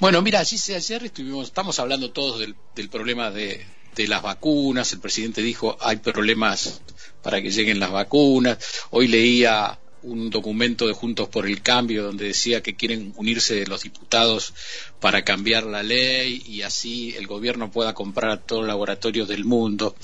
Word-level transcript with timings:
Bueno, 0.00 0.22
mira, 0.22 0.38
ayer 0.38 1.04
estuvimos, 1.04 1.48
estamos 1.48 1.80
hablando 1.80 2.12
todos 2.12 2.38
del, 2.38 2.88
problema 2.88 3.32
de, 3.32 3.66
de 3.96 4.06
las 4.06 4.22
vacunas. 4.22 4.92
El 4.92 5.00
presidente 5.00 5.42
dijo 5.42 5.76
hay 5.80 5.96
problemas 5.96 6.80
para 7.20 7.42
que 7.42 7.50
lleguen 7.50 7.80
las 7.80 7.90
vacunas. 7.90 8.58
Hoy 8.90 9.08
leía 9.08 9.76
un 10.02 10.30
documento 10.30 10.86
de 10.86 10.92
Juntos 10.92 11.28
por 11.28 11.46
el 11.46 11.62
Cambio 11.62 12.04
donde 12.04 12.26
decía 12.26 12.62
que 12.62 12.76
quieren 12.76 13.12
unirse 13.16 13.66
los 13.66 13.82
diputados 13.82 14.54
para 15.00 15.24
cambiar 15.24 15.64
la 15.64 15.82
ley 15.82 16.44
y 16.46 16.62
así 16.62 17.16
el 17.16 17.26
gobierno 17.26 17.72
pueda 17.72 17.92
comprar 17.92 18.30
a 18.30 18.40
todos 18.40 18.62
los 18.62 18.68
laboratorios 18.68 19.26
del 19.26 19.44
mundo. 19.44 19.96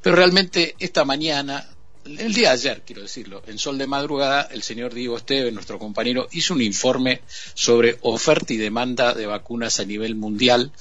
Pero 0.00 0.16
realmente 0.16 0.76
esta 0.78 1.04
mañana, 1.04 1.68
el 2.04 2.34
día 2.34 2.48
de 2.48 2.54
ayer, 2.54 2.82
quiero 2.84 3.02
decirlo, 3.02 3.42
en 3.46 3.58
Sol 3.58 3.78
de 3.78 3.86
Madrugada, 3.86 4.48
el 4.50 4.62
señor 4.62 4.94
Diego 4.94 5.16
Esteve, 5.16 5.52
nuestro 5.52 5.78
compañero, 5.78 6.28
hizo 6.32 6.54
un 6.54 6.62
informe 6.62 7.22
sobre 7.54 7.98
oferta 8.02 8.52
y 8.52 8.56
demanda 8.56 9.14
de 9.14 9.26
vacunas 9.26 9.80
a 9.80 9.84
nivel 9.84 10.14
mundial, 10.14 10.72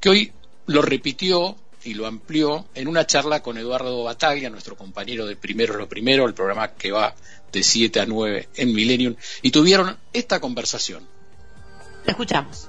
que 0.00 0.08
hoy 0.08 0.32
lo 0.66 0.82
repitió 0.82 1.56
y 1.84 1.94
lo 1.94 2.06
amplió 2.06 2.66
en 2.74 2.88
una 2.88 3.06
charla 3.06 3.42
con 3.42 3.58
Eduardo 3.58 4.02
Bataglia, 4.02 4.50
nuestro 4.50 4.76
compañero 4.76 5.26
de 5.26 5.36
Primero 5.36 5.76
lo 5.76 5.88
Primero, 5.88 6.26
el 6.26 6.34
programa 6.34 6.72
que 6.72 6.90
va 6.90 7.14
de 7.52 7.62
7 7.62 8.00
a 8.00 8.06
9 8.06 8.48
en 8.56 8.74
Millennium, 8.74 9.14
y 9.42 9.50
tuvieron 9.50 9.96
esta 10.12 10.40
conversación. 10.40 11.06
escuchamos. 12.06 12.68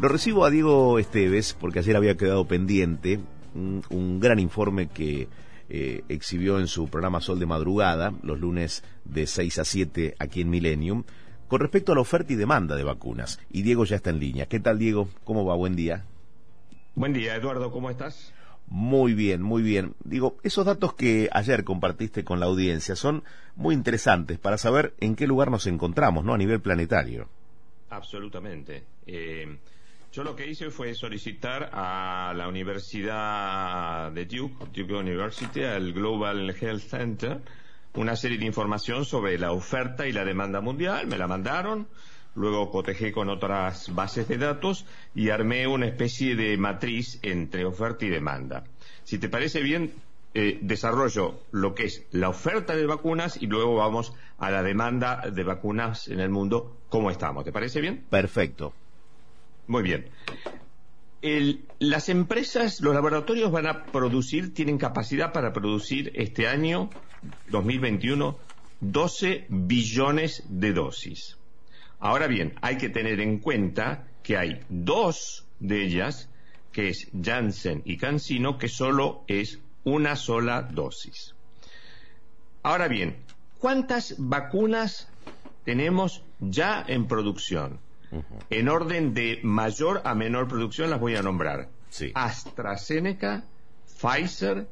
Lo 0.00 0.08
recibo 0.08 0.44
a 0.44 0.50
Diego 0.50 0.98
Esteves 0.98 1.56
porque 1.58 1.80
ayer 1.80 1.96
había 1.96 2.16
quedado 2.16 2.46
pendiente 2.46 3.18
un, 3.54 4.20
gran 4.20 4.38
informe 4.38 4.88
que 4.88 5.28
eh, 5.68 6.02
exhibió 6.08 6.58
en 6.58 6.66
su 6.66 6.88
programa 6.88 7.20
Sol 7.20 7.38
de 7.38 7.46
Madrugada, 7.46 8.12
los 8.22 8.40
lunes 8.40 8.82
de 9.04 9.26
6 9.26 9.58
a 9.58 9.64
7 9.64 10.16
aquí 10.18 10.40
en 10.40 10.50
Millennium, 10.50 11.04
con 11.48 11.60
respecto 11.60 11.92
a 11.92 11.94
la 11.94 12.00
oferta 12.00 12.32
y 12.32 12.36
demanda 12.36 12.76
de 12.76 12.84
vacunas. 12.84 13.40
Y 13.50 13.62
Diego 13.62 13.84
ya 13.84 13.96
está 13.96 14.10
en 14.10 14.20
línea. 14.20 14.46
¿Qué 14.46 14.60
tal, 14.60 14.78
Diego? 14.78 15.08
¿Cómo 15.24 15.44
va? 15.44 15.54
Buen 15.54 15.76
día. 15.76 16.04
Buen 16.94 17.12
día, 17.12 17.36
Eduardo. 17.36 17.70
¿Cómo 17.70 17.90
estás? 17.90 18.32
Muy 18.66 19.14
bien, 19.14 19.40
muy 19.40 19.62
bien. 19.62 19.94
Digo, 20.04 20.36
esos 20.42 20.66
datos 20.66 20.94
que 20.94 21.30
ayer 21.32 21.64
compartiste 21.64 22.22
con 22.22 22.38
la 22.38 22.46
audiencia 22.46 22.96
son 22.96 23.24
muy 23.56 23.74
interesantes 23.74 24.38
para 24.38 24.58
saber 24.58 24.94
en 25.00 25.16
qué 25.16 25.26
lugar 25.26 25.50
nos 25.50 25.66
encontramos, 25.66 26.24
¿no? 26.24 26.34
A 26.34 26.38
nivel 26.38 26.60
planetario. 26.60 27.28
Absolutamente. 27.88 28.84
Eh, 29.06 29.58
yo 30.12 30.24
lo 30.24 30.34
que 30.34 30.46
hice 30.46 30.70
fue 30.70 30.94
solicitar 30.94 31.70
a 31.72 32.32
la 32.36 32.48
Universidad 32.48 34.10
de 34.12 34.26
Duke, 34.26 34.66
Duke 34.72 34.94
University, 34.94 35.62
al 35.62 35.92
Global 35.92 36.50
Health 36.50 36.82
Center, 36.82 37.40
una 37.94 38.16
serie 38.16 38.38
de 38.38 38.46
información 38.46 39.04
sobre 39.04 39.38
la 39.38 39.52
oferta 39.52 40.06
y 40.06 40.12
la 40.12 40.24
demanda 40.24 40.60
mundial. 40.60 41.06
Me 41.06 41.18
la 41.18 41.26
mandaron 41.26 41.88
luego 42.38 42.70
cotejé 42.70 43.12
con 43.12 43.28
otras 43.28 43.94
bases 43.94 44.28
de 44.28 44.38
datos 44.38 44.86
y 45.14 45.30
armé 45.30 45.66
una 45.66 45.86
especie 45.86 46.36
de 46.36 46.56
matriz 46.56 47.18
entre 47.22 47.64
oferta 47.64 48.06
y 48.06 48.08
demanda. 48.08 48.64
Si 49.04 49.18
te 49.18 49.28
parece 49.28 49.60
bien, 49.60 49.92
eh, 50.34 50.58
desarrollo 50.62 51.40
lo 51.50 51.74
que 51.74 51.84
es 51.84 52.06
la 52.12 52.28
oferta 52.28 52.76
de 52.76 52.86
vacunas 52.86 53.40
y 53.40 53.46
luego 53.46 53.74
vamos 53.76 54.14
a 54.38 54.50
la 54.50 54.62
demanda 54.62 55.22
de 55.30 55.42
vacunas 55.42 56.08
en 56.08 56.20
el 56.20 56.30
mundo, 56.30 56.76
cómo 56.88 57.10
estamos. 57.10 57.44
¿Te 57.44 57.52
parece 57.52 57.80
bien? 57.80 58.04
Perfecto. 58.08 58.72
Muy 59.68 59.82
bien. 59.82 60.10
las 61.78 62.08
empresas, 62.08 62.80
los 62.80 62.94
laboratorios 62.94 63.52
van 63.52 63.66
a 63.66 63.84
producir, 63.84 64.54
tienen 64.54 64.78
capacidad 64.78 65.32
para 65.32 65.52
producir 65.52 66.10
este 66.14 66.48
año 66.48 66.90
2021 67.50 68.36
12 68.80 69.46
billones 69.48 70.44
de 70.48 70.72
dosis. 70.72 71.36
Ahora 71.98 72.28
bien, 72.28 72.54
hay 72.62 72.78
que 72.78 72.88
tener 72.88 73.20
en 73.20 73.38
cuenta 73.38 74.06
que 74.22 74.36
hay 74.36 74.60
dos 74.68 75.46
de 75.58 75.84
ellas, 75.84 76.30
que 76.72 76.88
es 76.88 77.08
Janssen 77.20 77.82
y 77.84 77.96
CanSino, 77.96 78.56
que 78.56 78.68
solo 78.68 79.24
es 79.26 79.58
una 79.84 80.14
sola 80.14 80.62
dosis. 80.62 81.34
Ahora 82.62 82.88
bien, 82.88 83.16
¿cuántas 83.58 84.14
vacunas 84.18 85.08
tenemos 85.64 86.22
ya 86.38 86.84
en 86.86 87.08
producción? 87.08 87.80
En 88.50 88.68
orden 88.68 89.14
de 89.14 89.40
mayor 89.42 90.02
a 90.04 90.14
menor 90.14 90.48
producción 90.48 90.90
las 90.90 91.00
voy 91.00 91.16
a 91.16 91.22
nombrar. 91.22 91.68
AstraZeneca, 92.14 93.44
Pfizer, 94.00 94.68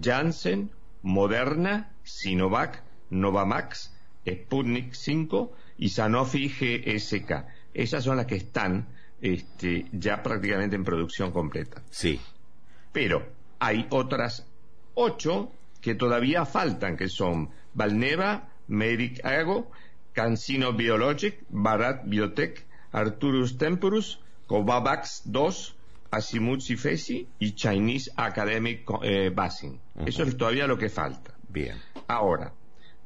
Janssen, 0.00 0.70
Moderna, 1.02 1.92
Sinovac, 2.02 2.82
Novamax, 3.10 3.92
Sputnik 4.26 4.92
5 4.92 5.52
y 5.78 5.88
Sanofi 5.88 6.48
GSK. 6.48 7.46
Esas 7.74 8.04
son 8.04 8.16
las 8.16 8.26
que 8.26 8.36
están 8.36 8.88
este, 9.20 9.86
ya 9.92 10.22
prácticamente 10.22 10.76
en 10.76 10.84
producción 10.84 11.30
completa. 11.30 11.82
Sí. 11.90 12.20
Pero 12.92 13.26
hay 13.58 13.86
otras 13.90 14.46
ocho 14.94 15.52
que 15.80 15.94
todavía 15.94 16.44
faltan, 16.44 16.96
que 16.96 17.08
son 17.08 17.50
Valneva, 17.74 18.48
Medic 18.68 19.24
Ago, 19.24 19.70
Cancino 20.12 20.72
Biologic, 20.72 21.44
Barat 21.50 22.02
Biotech, 22.06 22.65
Arturus 22.96 23.58
Temporus, 23.58 24.20
Covavax 24.46 25.22
2, 25.24 25.76
Asimucci 26.10 26.76
Fesi 26.76 27.28
y 27.38 27.52
Chinese 27.52 28.10
Academic 28.16 28.88
eh, 29.02 29.34
Eso 30.06 30.22
es 30.22 30.36
todavía 30.36 30.66
lo 30.66 30.78
que 30.78 30.88
falta. 30.88 31.34
Bien. 31.48 31.76
Ahora, 32.08 32.52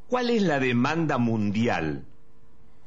¿cuál 0.06 0.30
es 0.30 0.42
la 0.42 0.60
demanda 0.60 1.18
mundial 1.18 2.04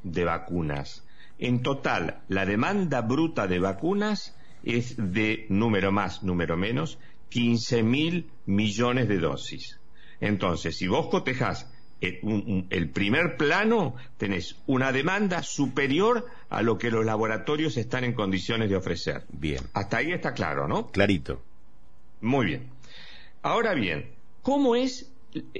de 0.03 0.25
vacunas. 0.25 1.03
En 1.39 1.61
total, 1.61 2.21
la 2.27 2.45
demanda 2.45 3.01
bruta 3.01 3.47
de 3.47 3.59
vacunas 3.59 4.35
es 4.63 4.95
de 4.97 5.45
número 5.49 5.91
más, 5.91 6.23
número 6.23 6.55
menos, 6.57 6.99
15 7.29 7.83
mil 7.83 8.29
millones 8.45 9.07
de 9.07 9.17
dosis. 9.17 9.79
Entonces, 10.19 10.77
si 10.77 10.87
vos 10.87 11.07
cotejás 11.07 11.72
el, 12.03 12.89
primer 12.89 13.37
plano, 13.37 13.95
tenés 14.17 14.57
una 14.65 14.91
demanda 14.91 15.43
superior 15.43 16.27
a 16.49 16.61
lo 16.61 16.77
que 16.77 16.91
los 16.91 17.05
laboratorios 17.05 17.77
están 17.77 18.03
en 18.03 18.13
condiciones 18.13 18.69
de 18.69 18.75
ofrecer. 18.75 19.23
Bien. 19.29 19.63
Hasta 19.73 19.97
ahí 19.97 20.11
está 20.11 20.33
claro, 20.33 20.67
¿no? 20.67 20.91
Clarito. 20.91 21.41
Muy 22.21 22.45
bien. 22.45 22.69
Ahora 23.41 23.73
bien, 23.73 24.11
¿cómo 24.41 24.75
es 24.75 25.13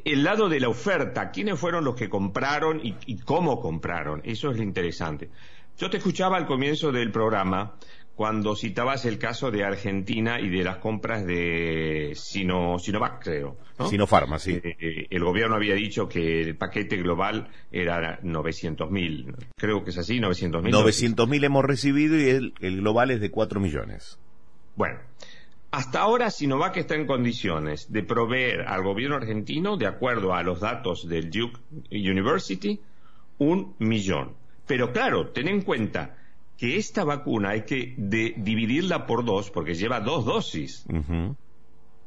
el 0.06 0.24
lado 0.24 0.50
de 0.50 0.59
la 0.59 0.70
oferta, 0.70 1.31
quiénes 1.31 1.59
fueron 1.59 1.84
los 1.84 1.96
que 1.96 2.09
compraron 2.09 2.81
y, 2.84 3.18
cómo 3.20 3.60
compraron, 3.60 4.22
eso 4.24 4.52
es 4.52 4.58
lo 4.58 4.64
interesante. 4.64 5.30
Yo 5.78 5.90
te 5.90 5.98
escuchaba 5.98 6.38
al 6.38 6.46
comienzo 6.46 6.92
del 6.92 7.12
programa 7.12 7.74
cuando 8.16 8.56
citabas 8.56 9.06
el 9.06 9.18
caso 9.18 9.50
de 9.50 9.63
Argentina 9.63 10.40
y 10.40 10.50
de 10.50 10.63
las 10.63 10.78
compras 10.78 11.25
de 11.25 12.13
Sino, 12.16 12.78
Sinovac, 12.78 13.24
creo. 13.24 13.57
¿no? 13.79 13.88
Sinopharma, 13.88 14.38
sí. 14.38 14.51
Eh, 14.63 14.75
eh, 14.79 15.07
el 15.09 15.24
gobierno 15.24 15.56
había 15.56 15.74
dicho 15.74 16.07
que 16.07 16.41
el 16.41 16.56
paquete 16.56 16.97
global 16.97 17.50
era 17.72 18.22
900.000. 18.22 19.35
Creo 19.57 19.84
que 19.84 19.90
es 19.90 19.97
así, 19.97 20.19
900.000. 20.19 20.72
900.000 20.72 21.44
hemos 21.44 21.66
recibido 21.66 22.19
y 22.19 22.29
el, 22.29 22.53
el 22.59 22.81
global 22.81 23.12
es 23.12 23.19
de 23.19 23.31
4 23.31 23.60
millones. 23.60 24.19
Bueno, 24.75 25.00
hasta 25.71 26.01
ahora 26.01 26.30
Sinovac 26.30 26.77
está 26.77 26.94
en 26.94 27.07
condiciones 27.07 27.92
de 27.92 28.04
proveer 28.04 28.62
al 28.68 28.83
gobierno 28.83 29.16
argentino, 29.16 29.75
de 29.75 29.88
acuerdo 29.88 30.36
a 30.36 30.44
los 30.44 30.59
datos 30.59 31.07
del 31.09 31.31
Duke 31.31 31.59
University, 31.92 32.80
un 33.39 33.74
millón. 33.80 34.36
Pero 34.68 34.94
claro, 34.94 35.30
ten 35.30 35.48
en 35.48 35.62
cuenta 35.62 36.16
que 36.63 36.77
esta 36.77 37.04
vacuna 37.04 37.50
hay 37.50 37.63
que 37.63 37.94
dividirla 37.98 39.06
por 39.06 39.25
dos 39.25 39.51
porque 39.51 39.75
lleva 39.75 40.00
dos 40.00 40.24
dosis. 40.24 40.86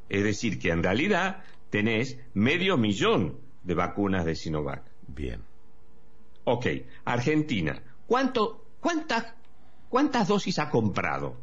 Es 0.08 0.25
decir, 0.25 0.58
que 0.58 0.70
en 0.70 0.82
realidad 0.82 1.44
tenés 1.69 2.19
medio 2.32 2.79
millón 2.79 3.37
de 3.64 3.75
vacunas 3.75 4.25
de 4.25 4.35
Sinovac. 4.35 4.82
Bien. 5.08 5.43
Ok, 6.44 6.69
Argentina, 7.05 7.82
¿cuánto, 8.06 8.64
cuántas, 8.81 9.26
¿cuántas 9.91 10.26
dosis 10.26 10.59
ha 10.59 10.70
comprado? 10.70 11.37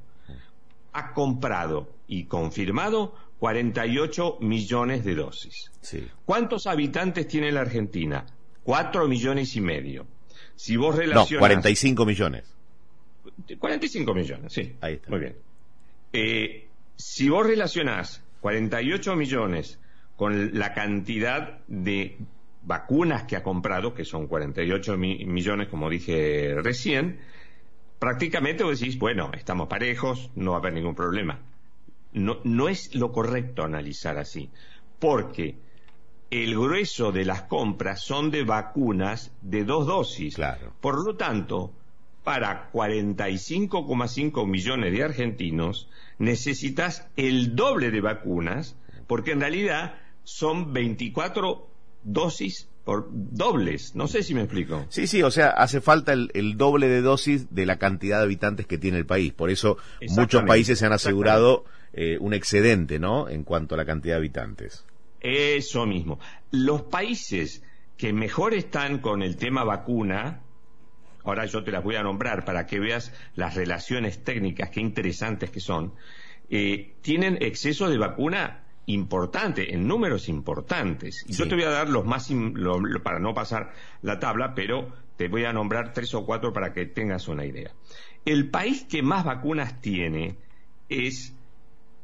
Ha 0.93 1.13
comprado 1.13 1.89
y 2.07 2.23
confirmado 2.23 3.13
48 3.37 4.37
millones 4.41 5.05
de 5.05 5.13
dosis. 5.13 5.71
¿Cuántos 6.25 6.65
habitantes 6.65 7.27
tiene 7.27 7.51
la 7.51 7.61
Argentina? 7.61 8.25
4 8.63 9.07
millones 9.07 9.55
y 9.55 9.61
medio. 9.61 10.07
Si 10.55 10.77
vos 10.77 10.95
relacionas... 10.95 11.31
No, 11.31 11.37
45 11.37 12.05
millones. 12.07 12.53
45 13.59 14.13
millones, 14.13 14.53
sí. 14.53 14.75
Ahí 14.81 14.93
está. 14.95 15.09
Muy 15.09 15.19
bien. 15.19 15.35
Eh, 16.11 16.67
si 16.95 17.29
vos 17.29 17.45
relacionás 17.45 18.23
48 18.41 19.15
millones 19.15 19.79
con 20.15 20.57
la 20.57 20.73
cantidad 20.73 21.59
de 21.67 22.17
vacunas 22.63 23.23
que 23.23 23.35
ha 23.35 23.43
comprado, 23.43 23.93
que 23.93 24.05
son 24.05 24.27
48 24.27 24.97
millones, 24.97 25.67
como 25.69 25.89
dije 25.89 26.55
recién, 26.61 27.19
prácticamente 27.99 28.63
vos 28.63 28.79
decís, 28.79 28.97
bueno, 28.97 29.31
estamos 29.33 29.67
parejos, 29.67 30.31
no 30.35 30.51
va 30.51 30.57
a 30.57 30.59
haber 30.59 30.73
ningún 30.73 30.95
problema. 30.95 31.39
No, 32.13 32.39
no 32.43 32.69
es 32.69 32.93
lo 32.93 33.11
correcto 33.11 33.63
analizar 33.63 34.17
así, 34.17 34.49
porque 34.99 35.57
el 36.29 36.55
grueso 36.55 37.11
de 37.11 37.25
las 37.25 37.43
compras 37.43 38.03
son 38.03 38.31
de 38.31 38.43
vacunas 38.43 39.31
de 39.41 39.63
dos 39.63 39.87
dosis. 39.87 40.35
Claro. 40.35 40.73
Por 40.79 41.05
lo 41.05 41.15
tanto, 41.15 41.73
para 42.23 42.71
45,5 42.71 44.47
millones 44.47 44.93
de 44.93 45.03
argentinos 45.03 45.89
necesitas 46.19 47.07
el 47.17 47.55
doble 47.55 47.91
de 47.91 48.01
vacunas, 48.01 48.75
porque 49.07 49.31
en 49.31 49.41
realidad 49.41 49.95
son 50.23 50.73
24 50.73 51.67
dosis 52.03 52.69
por 52.83 53.07
dobles. 53.11 53.95
No 53.95 54.07
sé 54.07 54.23
si 54.23 54.33
me 54.33 54.41
explico. 54.41 54.85
Sí, 54.89 55.07
sí, 55.07 55.23
o 55.23 55.31
sea, 55.31 55.49
hace 55.49 55.81
falta 55.81 56.13
el, 56.13 56.57
doble 56.57 56.87
de 56.87 57.01
dosis 57.01 57.53
de 57.53 57.65
la 57.65 57.77
cantidad 57.77 58.19
de 58.19 58.23
habitantes 58.23 58.65
que 58.67 58.77
tiene 58.77 58.97
el 58.97 59.05
país. 59.05 59.33
Por 59.33 59.49
eso 59.49 59.77
muchos 60.09 60.43
países 60.43 60.79
se 60.79 60.85
han 60.85 60.93
asegurado 60.93 61.65
eh, 61.93 62.17
un 62.19 62.33
excedente, 62.33 62.99
¿no? 62.99 63.29
En 63.29 63.43
cuanto 63.43 63.75
a 63.75 63.77
la 63.77 63.85
cantidad 63.85 64.15
de 64.15 64.19
habitantes. 64.19 64.85
Eso 65.21 65.85
mismo. 65.85 66.19
Los 66.51 66.83
países 66.83 67.63
que 67.97 68.11
mejor 68.11 68.53
están 68.53 68.99
con 68.99 69.21
el 69.21 69.37
tema 69.37 69.63
vacuna, 69.63 70.41
ahora 71.23 71.45
yo 71.45 71.63
te 71.63 71.71
las 71.71 71.83
voy 71.83 71.95
a 71.95 72.03
nombrar 72.03 72.45
para 72.45 72.65
que 72.65 72.79
veas 72.79 73.13
las 73.35 73.55
relaciones 73.55 74.23
técnicas, 74.23 74.69
qué 74.69 74.81
interesantes 74.81 75.49
que 75.49 75.59
son, 75.59 75.93
eh, 76.49 76.95
tienen 77.01 77.37
exceso 77.41 77.89
de 77.89 77.97
vacuna 77.97 78.63
importante, 78.85 79.73
en 79.73 79.87
números 79.87 80.27
importantes. 80.27 81.23
Y 81.27 81.33
yo 81.33 81.47
te 81.47 81.55
voy 81.55 81.63
a 81.63 81.69
dar 81.69 81.89
los 81.89 82.05
más, 82.05 82.29
para 83.03 83.19
no 83.19 83.33
pasar 83.33 83.73
la 84.01 84.19
tabla, 84.19 84.53
pero 84.53 84.91
te 85.15 85.29
voy 85.29 85.45
a 85.45 85.53
nombrar 85.53 85.93
tres 85.93 86.13
o 86.13 86.25
cuatro 86.25 86.51
para 86.51 86.73
que 86.73 86.85
tengas 86.85 87.27
una 87.27 87.45
idea. 87.45 87.71
El 88.25 88.49
país 88.49 88.85
que 88.89 89.01
más 89.01 89.23
vacunas 89.23 89.79
tiene 89.79 90.37
es, 90.89 91.33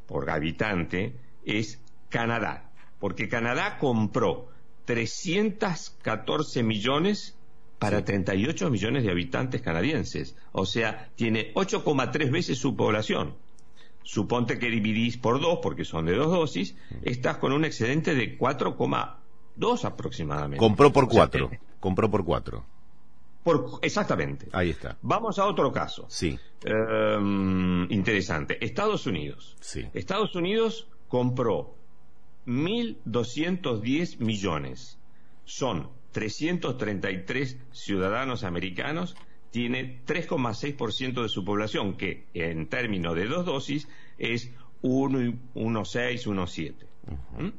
por 0.07 0.30
habitante, 0.30 1.15
es 1.45 1.81
Canadá 2.10 2.69
porque 3.00 3.30
Canadá 3.30 3.77
compró 3.77 4.50
314 4.86 6.63
millones 6.63 7.38
para 7.79 8.03
38 8.03 8.69
millones 8.69 9.03
de 9.03 9.11
habitantes 9.11 9.61
canadienses. 9.61 10.35
O 10.51 10.65
sea, 10.65 11.09
tiene 11.15 11.53
8,3 11.53 12.29
veces 12.29 12.57
su 12.57 12.75
población. 12.75 13.35
Suponte 14.03 14.59
que 14.59 14.69
dividís 14.69 15.17
por 15.17 15.39
dos, 15.39 15.59
porque 15.61 15.85
son 15.85 16.05
de 16.05 16.15
dos 16.15 16.31
dosis, 16.31 16.75
estás 17.03 17.37
con 17.37 17.53
un 17.53 17.63
excedente 17.63 18.15
de 18.15 18.37
4,2 18.37 19.85
aproximadamente. 19.85 20.57
Compró 20.57 20.91
por 20.91 21.07
cuatro. 21.07 21.49
compró 21.79 22.11
por 22.11 22.25
cuatro. 22.25 22.65
Por, 23.43 23.79
exactamente. 23.81 24.47
Ahí 24.51 24.71
está. 24.71 24.97
Vamos 25.01 25.39
a 25.39 25.45
otro 25.45 25.71
caso. 25.71 26.05
Sí. 26.09 26.37
Em, 26.65 27.89
interesante. 27.91 28.63
Estados 28.63 29.05
Unidos. 29.07 29.55
Sí. 29.61 29.87
Estados 29.93 30.35
Unidos 30.35 30.87
compró 31.07 31.75
1.210 32.45 34.17
millones. 34.19 34.97
Son 35.45 35.89
333 36.11 37.57
ciudadanos 37.71 38.44
americanos, 38.44 39.15
tiene 39.51 40.01
3,6% 40.06 41.23
de 41.23 41.29
su 41.29 41.44
población, 41.44 41.97
que 41.97 42.27
en 42.33 42.67
términos 42.67 43.15
de 43.15 43.25
dos 43.25 43.45
dosis 43.45 43.88
es 44.17 44.51
1,6, 44.81 46.25
1,7. 46.25 46.73
¿Mm? 47.38 47.50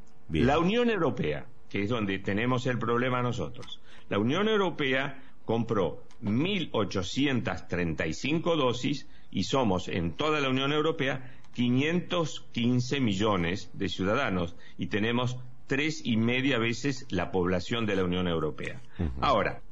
La 0.45 0.59
Unión 0.59 0.91
Europea, 0.91 1.47
que 1.69 1.83
es 1.83 1.91
donde 1.91 2.19
tenemos 2.19 2.67
el 2.67 2.79
problema 2.79 3.23
nosotros, 3.23 3.81
la 4.09 4.19
Unión 4.19 4.49
Europea 4.49 5.23
compró 5.45 6.03
1.835 6.23 8.57
dosis 8.57 9.07
y 9.31 9.45
somos 9.45 9.87
en 9.89 10.13
toda 10.13 10.41
la 10.41 10.49
Unión 10.49 10.73
Europea 10.73 11.37
515 11.55 13.01
millones 13.01 13.71
de 13.73 13.89
ciudadanos 13.89 14.55
y 14.79 14.87
tenemos 14.87 15.37
tres 15.71 16.03
y 16.05 16.17
media 16.17 16.59
veces 16.59 17.07
la 17.11 17.31
población 17.31 17.87
de 17.87 17.95
la 17.95 18.03
Unión 18.03 18.27
Europea. 18.27 18.83
Ahora, 19.21 19.63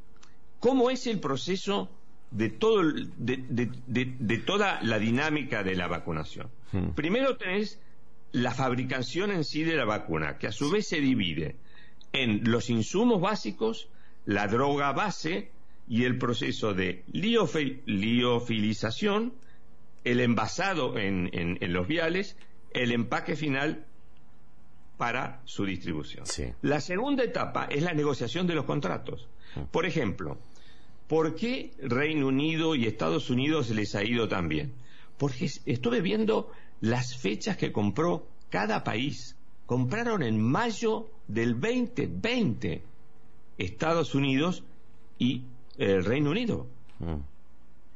¿cómo 0.60 0.90
es 0.90 1.08
el 1.08 1.18
proceso 1.18 1.90
de, 2.30 2.50
todo, 2.50 2.84
de, 2.84 4.38
toda 4.46 4.80
la 4.82 5.00
dinámica 5.00 5.64
de 5.64 5.74
la 5.74 5.88
vacunación? 5.88 6.50
Primero 6.94 7.36
tenés 7.36 7.80
la 8.30 8.52
fabricación 8.52 9.32
en 9.32 9.42
sí 9.42 9.64
de 9.64 9.74
la 9.74 9.86
vacuna, 9.86 10.38
que 10.38 10.46
a 10.46 10.52
su 10.52 10.70
vez 10.70 10.86
se 10.86 11.00
divide 11.00 11.56
en 12.12 12.48
los 12.48 12.70
insumos 12.70 13.20
básicos, 13.20 13.88
la 14.24 14.46
droga 14.46 14.92
base 14.92 15.50
y 15.88 16.04
el 16.04 16.16
proceso 16.16 16.74
de 16.74 17.02
liofilización, 17.08 19.34
el 20.04 20.20
envasado 20.20 20.96
en, 20.96 21.58
los 21.60 21.88
viales, 21.88 22.36
el 22.70 22.92
empaque 22.92 23.34
final 23.34 23.84
para 24.98 25.40
su 25.44 25.64
distribución. 25.64 26.24
La 26.60 26.80
segunda 26.80 27.24
etapa 27.24 27.66
es 27.70 27.82
la 27.82 27.94
negociación 27.94 28.46
de 28.46 28.54
los 28.54 28.66
contratos. 28.66 29.28
Mm. 29.54 29.62
Por 29.70 29.86
ejemplo, 29.86 30.38
¿por 31.06 31.34
qué 31.36 31.72
Reino 31.80 32.26
Unido 32.26 32.74
y 32.74 32.86
Estados 32.86 33.30
Unidos 33.30 33.70
les 33.70 33.94
ha 33.94 34.04
ido 34.04 34.28
tan 34.28 34.48
bien? 34.48 34.74
Porque 35.16 35.48
estuve 35.64 36.02
viendo 36.02 36.50
las 36.80 37.16
fechas 37.16 37.56
que 37.56 37.72
compró 37.72 38.26
cada 38.50 38.84
país. 38.84 39.36
Compraron 39.66 40.22
en 40.22 40.42
mayo 40.42 41.08
del 41.28 41.60
2020 41.60 42.82
Estados 43.56 44.14
Unidos 44.14 44.64
y 45.18 45.44
el 45.78 46.04
Reino 46.04 46.30
Unido. 46.30 46.66
Mm. 46.98 47.20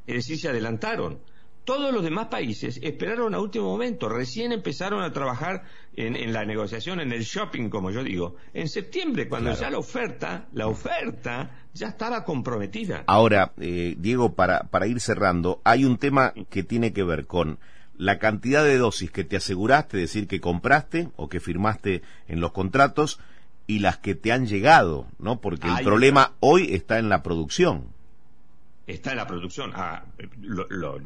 Es 0.07 0.15
decir, 0.15 0.39
se 0.39 0.49
adelantaron. 0.49 1.19
Todos 1.65 1.93
los 1.93 2.03
demás 2.03 2.27
países 2.27 2.81
esperaron 2.83 3.35
a 3.35 3.41
último 3.41 3.67
momento, 3.67 4.09
recién 4.09 4.51
empezaron 4.51 5.03
a 5.03 5.13
trabajar 5.13 5.63
en, 5.95 6.33
la 6.33 6.45
negociación, 6.45 6.99
en 6.99 7.13
el 7.13 7.23
shopping, 7.23 7.69
como 7.69 7.93
yo 7.93 8.03
digo, 8.03 8.35
en 8.53 8.69
septiembre, 8.69 9.29
cuando 9.29 9.53
ya 9.55 9.71
la 9.71 9.79
oferta, 9.79 10.49
la 10.55 10.67
oferta 10.67 11.67
ya 11.73 11.89
estaba 11.89 12.25
comprometida. 12.25 13.05
Ahora, 13.07 13.53
eh, 13.61 13.95
Diego, 13.97 14.35
para, 14.35 14.65
para 14.65 14.89
ir 14.89 14.99
cerrando, 14.99 15.61
hay 15.63 15.85
un 15.85 15.99
tema 15.99 16.35
que 16.51 16.65
tiene 16.65 16.93
que 16.93 17.05
ver 17.05 17.27
con 17.27 17.61
la 17.97 18.19
cantidad 18.19 18.65
de 18.65 18.79
dosis 18.79 19.13
que 19.13 19.23
te 19.23 19.37
aseguraste, 19.37 19.99
es 19.99 20.11
decir, 20.11 20.27
que 20.27 20.41
compraste 20.41 21.11
o 21.15 21.29
que 21.29 21.39
firmaste 21.39 22.03
en 22.27 22.41
los 22.41 22.51
contratos 22.51 23.21
y 23.69 23.79
las 23.79 23.99
que 23.99 24.17
te 24.17 24.33
han 24.33 24.47
llegado, 24.47 25.07
¿no? 25.21 25.41
Porque 25.41 25.69
el 25.69 25.85
problema 25.85 26.33
hoy 26.41 26.75
está 26.75 26.99
en 26.99 27.09
la 27.09 27.23
producción 27.23 27.85
está 28.87 29.13
en 29.13 29.17
la 29.17 29.27
producción. 29.27 29.73
Ah, 29.75 30.05
lo, 30.41 30.99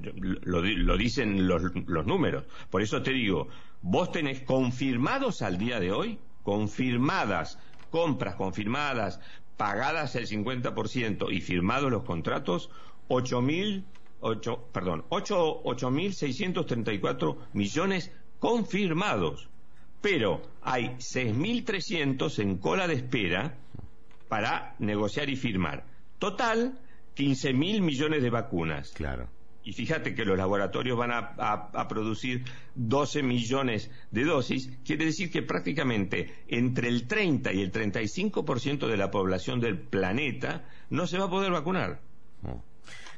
dicen 0.96 1.48
los, 1.48 1.62
los, 1.86 2.06
números. 2.06 2.44
Por 2.70 2.82
eso 2.82 3.02
te 3.02 3.12
digo, 3.12 3.48
vos 3.82 4.12
tenés 4.12 4.42
confirmados 4.42 5.42
al 5.42 5.58
día 5.58 5.80
de 5.80 5.90
hoy, 5.92 6.18
confirmadas, 6.42 7.58
compras 7.90 8.36
confirmadas, 8.36 9.20
pagadas 9.56 10.14
el 10.16 10.26
50% 10.26 11.32
y 11.32 11.40
firmados 11.40 11.90
los 11.90 12.02
contratos, 12.04 12.70
8.000, 13.08 13.84
ocho, 14.20 14.68
perdón, 14.72 15.04
8.634 15.10 17.36
millones 17.52 18.12
confirmados. 18.38 19.48
Pero 20.00 20.42
hay 20.62 20.90
6.300 20.98 22.38
en 22.40 22.58
cola 22.58 22.86
de 22.86 22.94
espera 22.94 23.58
para 24.28 24.76
negociar 24.78 25.28
y 25.30 25.36
firmar. 25.36 25.84
Total, 26.18 26.78
15 27.16 27.52
mil 27.54 27.80
millones 27.82 28.22
de 28.22 28.30
vacunas. 28.30 28.92
Claro. 28.92 29.28
Y 29.64 29.72
fíjate 29.72 30.14
que 30.14 30.24
los 30.24 30.38
laboratorios 30.38 30.96
van 30.96 31.10
a, 31.12 31.88
producir 31.88 32.44
12 32.76 33.24
millones 33.24 33.90
de 34.12 34.24
dosis, 34.24 34.70
quiere 34.84 35.06
decir 35.06 35.28
que 35.28 35.42
prácticamente 35.42 36.44
entre 36.46 36.86
el 36.86 37.08
30 37.08 37.52
y 37.52 37.62
el 37.62 37.72
35% 37.72 38.86
de 38.86 38.96
la 38.96 39.10
población 39.10 39.58
del 39.58 39.80
planeta 39.80 40.64
no 40.88 41.08
se 41.08 41.18
va 41.18 41.24
a 41.24 41.30
poder 41.30 41.50
vacunar. 41.50 42.00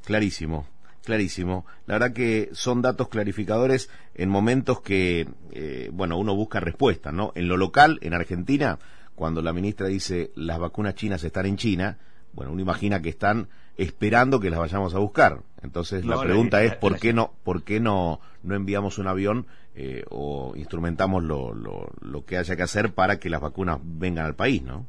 Clarísimo, 0.06 0.66
clarísimo. 1.04 1.66
La 1.84 1.96
verdad 1.96 2.14
que 2.14 2.48
son 2.52 2.80
datos 2.80 3.08
clarificadores 3.08 3.90
en 4.14 4.30
momentos 4.30 4.80
que, 4.80 5.28
eh, 5.52 5.90
bueno, 5.92 6.16
uno 6.16 6.34
busca 6.34 6.60
respuesta, 6.60 7.12
¿no? 7.12 7.32
En 7.34 7.46
lo 7.48 7.58
local, 7.58 7.98
en 8.00 8.14
Argentina, 8.14 8.78
cuando 9.14 9.42
la 9.42 9.52
ministra 9.52 9.88
dice 9.88 10.30
las 10.34 10.58
vacunas 10.58 10.94
chinas 10.94 11.22
están 11.24 11.44
en 11.44 11.58
China, 11.58 11.98
bueno, 12.32 12.52
uno 12.52 12.62
imagina 12.62 13.02
que 13.02 13.10
están 13.10 13.48
esperando 13.78 14.40
que 14.40 14.50
las 14.50 14.58
vayamos 14.58 14.94
a 14.94 14.98
buscar. 14.98 15.40
Entonces 15.62 16.04
la 16.04 16.20
pregunta 16.20 16.62
es 16.62 16.76
por 16.76 16.98
qué 16.98 17.12
no, 17.12 17.32
por 17.44 17.62
qué 17.62 17.80
no, 17.80 18.20
no 18.42 18.54
enviamos 18.54 18.98
un 18.98 19.06
avión 19.06 19.46
eh, 19.74 20.04
o 20.10 20.52
instrumentamos 20.56 21.22
lo, 21.24 21.54
lo, 21.54 21.88
lo, 22.00 22.24
que 22.24 22.36
haya 22.36 22.56
que 22.56 22.62
hacer 22.62 22.92
para 22.92 23.18
que 23.18 23.30
las 23.30 23.40
vacunas 23.40 23.78
vengan 23.82 24.26
al 24.26 24.34
país, 24.34 24.62
¿no? 24.62 24.86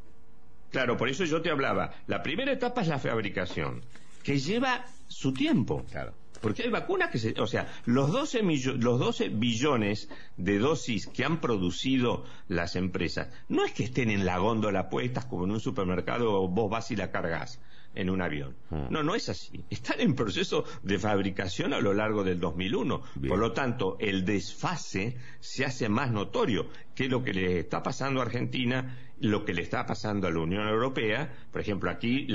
Claro, 0.71 0.97
por 0.97 1.09
eso 1.09 1.23
yo 1.25 1.41
te 1.41 1.49
hablaba. 1.49 1.91
La 2.07 2.21
primera 2.21 2.51
etapa 2.51 2.81
es 2.81 2.87
la 2.87 2.99
fabricación, 2.99 3.81
que 4.23 4.37
lleva 4.37 4.85
su 5.07 5.33
tiempo. 5.33 5.85
Claro. 5.91 6.13
Porque 6.41 6.63
hay 6.63 6.69
vacunas 6.69 7.09
que 7.09 7.19
se, 7.19 7.39
o 7.39 7.47
sea, 7.47 7.67
los 7.85 8.11
12, 8.11 8.43
los 8.77 8.99
12 8.99 9.29
billones 9.29 10.09
de 10.37 10.59
dosis 10.59 11.07
que 11.07 11.25
han 11.25 11.41
producido 11.41 12.25
las 12.47 12.75
empresas, 12.75 13.29
no 13.47 13.65
es 13.65 13.73
que 13.73 13.83
estén 13.83 14.09
en 14.09 14.25
la 14.25 14.37
góndola 14.37 14.89
puestas 14.89 15.25
como 15.25 15.45
en 15.45 15.51
un 15.51 15.59
supermercado, 15.59 16.47
vos 16.47 16.69
vas 16.69 16.91
y 16.91 16.95
la 16.95 17.11
cargas 17.11 17.59
en 17.95 18.09
un 18.09 18.21
avión. 18.21 18.55
Hmm. 18.69 18.85
No, 18.89 19.03
no 19.03 19.15
es 19.15 19.29
así. 19.29 19.65
Están 19.69 19.99
en 19.99 20.15
proceso 20.15 20.63
de 20.83 20.99
fabricación 20.99 21.73
a 21.73 21.79
lo 21.79 21.93
largo 21.93 22.23
del 22.23 22.39
2001. 22.39 23.01
Por 23.27 23.39
lo 23.39 23.51
tanto, 23.51 23.97
el 23.99 24.25
desfase 24.25 25.17
se 25.39 25.65
hace 25.65 25.89
más 25.89 26.11
notorio 26.11 26.67
que 26.95 27.09
lo 27.09 27.23
que 27.23 27.33
le 27.33 27.59
está 27.59 27.81
pasando 27.81 28.19
a 28.19 28.23
Argentina, 28.23 28.97
lo 29.21 29.45
que 29.45 29.53
le 29.53 29.61
está 29.61 29.85
pasando 29.85 30.27
a 30.27 30.31
la 30.31 30.39
Unión 30.39 30.67
Europea. 30.67 31.31
Por 31.51 31.61
ejemplo, 31.61 31.89
aquí 31.89 32.27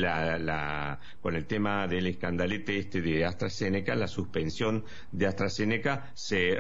con 1.21 1.35
el 1.35 1.47
tema 1.47 1.87
del 1.87 2.07
escandalete 2.07 2.79
este 2.79 3.01
de 3.01 3.25
AstraZeneca, 3.25 3.95
la 3.95 4.09
suspensión 4.09 4.85
de 5.13 5.27
AstraZeneca 5.27 6.11
se, 6.15 6.57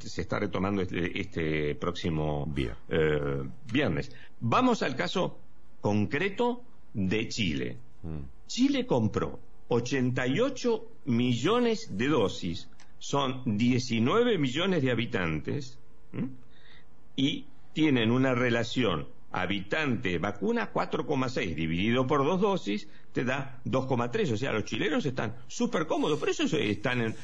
está 0.00 0.38
retomando 0.38 0.82
este, 0.82 1.20
este 1.20 1.74
próximo 1.74 2.52
eh, 2.56 3.42
viernes. 3.72 4.14
Vamos 4.40 4.82
al 4.82 4.96
caso 4.96 5.38
concreto 5.80 6.62
de 6.92 7.28
Chile. 7.28 7.78
Chile 8.46 8.86
compró 8.86 9.40
88 9.68 10.86
millones 11.06 11.96
de 11.96 12.08
dosis, 12.08 12.68
son 12.98 13.42
19 13.56 14.38
millones 14.38 14.82
de 14.82 14.90
habitantes, 14.90 15.78
y 17.16 17.46
tienen 17.72 18.10
una 18.10 18.34
relación 18.34 19.08
habitante 19.34 20.18
vacuna 20.18 20.72
4,6 20.72 21.56
dividido 21.56 22.06
por 22.06 22.24
dos 22.24 22.40
dosis 22.40 22.86
te 23.12 23.24
da 23.24 23.58
2,3. 23.64 24.32
O 24.32 24.36
sea, 24.36 24.52
los 24.52 24.64
chilenos 24.64 25.04
están 25.06 25.34
súper 25.48 25.86
cómodos. 25.86 26.20
Por 26.20 26.28
eso 26.28 26.44
están 26.56 27.14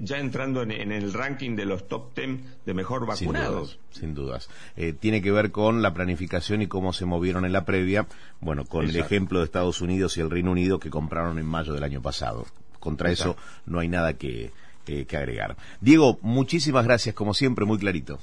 ya 0.00 0.18
entrando 0.18 0.62
en, 0.62 0.92
el 0.92 1.12
ranking 1.12 1.54
de 1.54 1.66
los 1.66 1.86
top 1.86 2.14
10 2.14 2.64
de 2.66 2.74
mejor 2.74 3.06
vacunados. 3.06 3.78
Sin 3.90 4.14
dudas. 4.14 4.50
Eh, 4.76 4.92
tiene 4.92 5.22
que 5.22 5.30
ver 5.30 5.52
con 5.52 5.80
la 5.80 5.94
planificación 5.94 6.60
y 6.62 6.66
cómo 6.66 6.92
se 6.92 7.04
movieron 7.04 7.44
en 7.44 7.52
la 7.52 7.64
previa. 7.64 8.06
Bueno, 8.40 8.64
con 8.64 8.88
el 8.88 8.96
ejemplo 8.96 9.38
de 9.38 9.44
Estados 9.44 9.80
Unidos 9.80 10.16
y 10.16 10.20
el 10.20 10.30
Reino 10.30 10.50
Unido 10.50 10.80
que 10.80 10.90
compraron 10.90 11.38
en 11.38 11.46
mayo 11.46 11.72
del 11.72 11.84
año 11.84 12.02
pasado. 12.02 12.46
Contra 12.80 13.12
eso 13.12 13.36
no 13.66 13.78
hay 13.78 13.88
nada 13.88 14.14
que, 14.14 14.50
que 14.84 15.16
agregar. 15.16 15.56
Diego, 15.80 16.18
muchísimas 16.22 16.84
gracias, 16.84 17.14
como 17.14 17.34
siempre, 17.34 17.64
muy 17.64 17.78
clarito. 17.78 18.18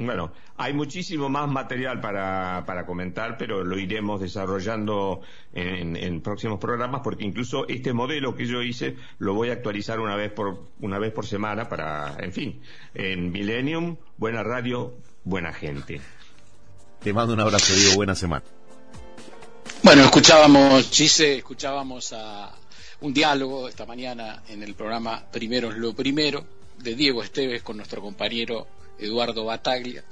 Bueno, 0.00 0.30
hay 0.56 0.74
muchísimo 0.74 1.28
más 1.28 1.48
material 1.48 2.00
para, 2.00 2.62
para 2.64 2.86
comentar, 2.86 3.36
pero 3.36 3.64
lo 3.64 3.76
iremos 3.76 4.20
desarrollando 4.20 5.22
en, 5.52 6.20
próximos 6.20 6.60
programas, 6.60 7.00
porque 7.02 7.24
incluso 7.24 7.66
este 7.66 7.92
modelo 7.92 8.36
que 8.36 8.46
yo 8.46 8.62
hice 8.62 8.94
lo 9.18 9.34
voy 9.34 9.50
a 9.50 9.54
actualizar 9.54 9.98
una 9.98 10.14
vez 10.14 10.30
por, 10.30 10.66
una 10.78 11.00
vez 11.00 11.12
por 11.12 11.26
semana 11.26 11.68
para, 11.68 12.16
en 12.20 12.32
fin, 12.32 12.62
en 12.94 13.32
Millennium, 13.32 13.96
buena 14.16 14.44
radio, 14.44 14.94
buena 15.24 15.52
gente. 15.52 16.00
Te 17.00 17.12
mando 17.12 17.34
un 17.34 17.40
abrazo, 17.40 17.74
Diego, 17.74 17.96
buena 17.96 18.14
semana. 18.14 18.44
Bueno, 19.82 20.02
escuchábamos, 20.04 20.92
Chise, 20.92 21.38
escuchábamos 21.38 22.12
a 22.12 22.52
un 23.00 23.12
diálogo 23.12 23.68
esta 23.68 23.84
mañana 23.84 24.44
en 24.48 24.62
el 24.62 24.76
programa 24.76 25.24
Primero 25.32 25.72
es 25.72 25.76
lo 25.76 25.92
Primero, 25.92 26.46
de 26.78 26.94
Diego 26.94 27.20
Esteves 27.24 27.64
con 27.64 27.76
nuestro 27.78 28.00
compañero 28.00 28.77
Eduardo 28.98 29.44
Bataglia, 29.44 30.04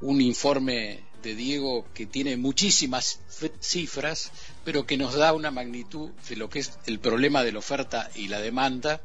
un 0.00 0.20
informe 0.20 1.04
de 1.22 1.34
Diego 1.34 1.86
que 1.94 2.06
tiene 2.06 2.36
muchísimas 2.36 3.20
cifras, 3.60 4.32
pero 4.64 4.86
que 4.86 4.96
nos 4.96 5.14
da 5.14 5.32
una 5.32 5.50
magnitud 5.50 6.10
de 6.28 6.36
lo 6.36 6.50
que 6.50 6.58
es 6.58 6.78
el 6.86 6.98
problema 6.98 7.44
de 7.44 7.52
la 7.52 7.60
oferta 7.60 8.10
y 8.14 8.28
la 8.28 8.40
demanda, 8.40 9.00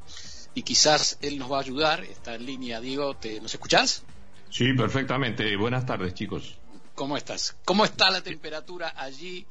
y 0.53 0.63
quizás 0.63 1.19
él 1.21 1.37
nos 1.37 1.51
va 1.51 1.57
a 1.57 1.61
ayudar. 1.61 2.03
Está 2.03 2.35
en 2.35 2.45
línea, 2.45 2.81
Diego, 2.81 3.15
¿te, 3.15 3.39
¿nos 3.39 3.53
escuchás? 3.53 4.03
Sí, 4.49 4.73
perfectamente. 4.73 5.55
Buenas 5.55 5.85
tardes, 5.85 6.13
chicos. 6.13 6.57
¿Cómo 6.95 7.15
estás? 7.15 7.55
¿Cómo 7.63 7.85
está 7.85 8.09
la 8.09 8.21
temperatura 8.21 8.93
allí 8.97 9.45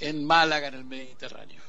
en 0.00 0.24
Málaga, 0.24 0.68
en 0.68 0.74
el 0.74 0.84
Mediterráneo? 0.84 1.62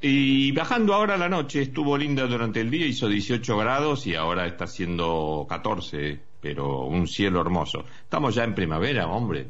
Y 0.00 0.50
bajando 0.50 0.94
ahora 0.94 1.16
la 1.16 1.28
noche, 1.28 1.62
estuvo 1.62 1.96
linda 1.96 2.26
durante 2.26 2.60
el 2.60 2.68
día, 2.68 2.86
hizo 2.86 3.06
18 3.06 3.56
grados 3.56 4.08
y 4.08 4.16
ahora 4.16 4.46
está 4.48 4.64
haciendo 4.64 5.46
14 5.48 6.31
pero 6.42 6.86
un 6.86 7.06
cielo 7.06 7.40
hermoso. 7.40 7.84
Estamos 8.02 8.34
ya 8.34 8.42
en 8.42 8.54
primavera, 8.54 9.06
hombre. 9.06 9.46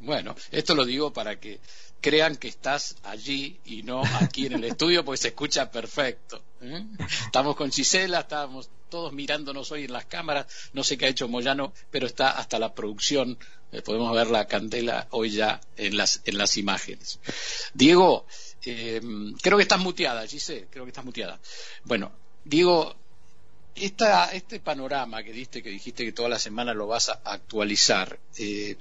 Bueno, 0.00 0.34
esto 0.50 0.74
lo 0.74 0.84
digo 0.84 1.12
para 1.12 1.38
que 1.38 1.60
crean 2.00 2.36
que 2.36 2.48
estás 2.48 2.96
allí 3.04 3.60
y 3.66 3.82
no 3.82 4.02
aquí 4.20 4.46
en 4.46 4.54
el 4.54 4.64
estudio, 4.72 5.04
porque 5.04 5.18
se 5.18 5.28
escucha 5.28 5.70
perfecto. 5.70 6.42
¿eh? 6.62 6.84
Estamos 7.26 7.54
con 7.54 7.70
Gisela, 7.70 8.20
estamos 8.20 8.70
todos 8.88 9.12
mirándonos 9.12 9.70
hoy 9.72 9.84
en 9.84 9.92
las 9.92 10.06
cámaras, 10.06 10.46
no 10.72 10.82
sé 10.82 10.98
qué 10.98 11.06
ha 11.06 11.08
hecho 11.08 11.28
Moyano, 11.28 11.72
pero 11.90 12.06
está 12.06 12.30
hasta 12.30 12.58
la 12.58 12.74
producción, 12.74 13.38
eh, 13.70 13.80
podemos 13.82 14.14
ver 14.14 14.28
la 14.28 14.46
candela 14.46 15.06
hoy 15.10 15.30
ya 15.30 15.60
en 15.76 15.96
las, 15.96 16.22
en 16.24 16.36
las 16.36 16.56
imágenes. 16.56 17.20
Diego, 17.74 18.26
eh, 18.64 19.00
creo 19.40 19.56
que 19.56 19.62
estás 19.62 19.80
muteada, 19.80 20.26
Gisela, 20.26 20.66
creo 20.70 20.84
que 20.84 20.90
estás 20.90 21.04
muteada. 21.04 21.38
Bueno, 21.84 22.12
Diego, 23.74 23.96
este 24.32 24.60
panorama 24.60 25.22
que 25.22 25.32
diste, 25.32 25.62
que 25.62 25.70
dijiste 25.70 26.04
que 26.04 26.12
toda 26.12 26.28
la 26.28 26.38
semana 26.38 26.74
lo 26.74 26.86
vas 26.86 27.08
a 27.08 27.20
actualizar, 27.24 28.18
eh, 28.38 28.76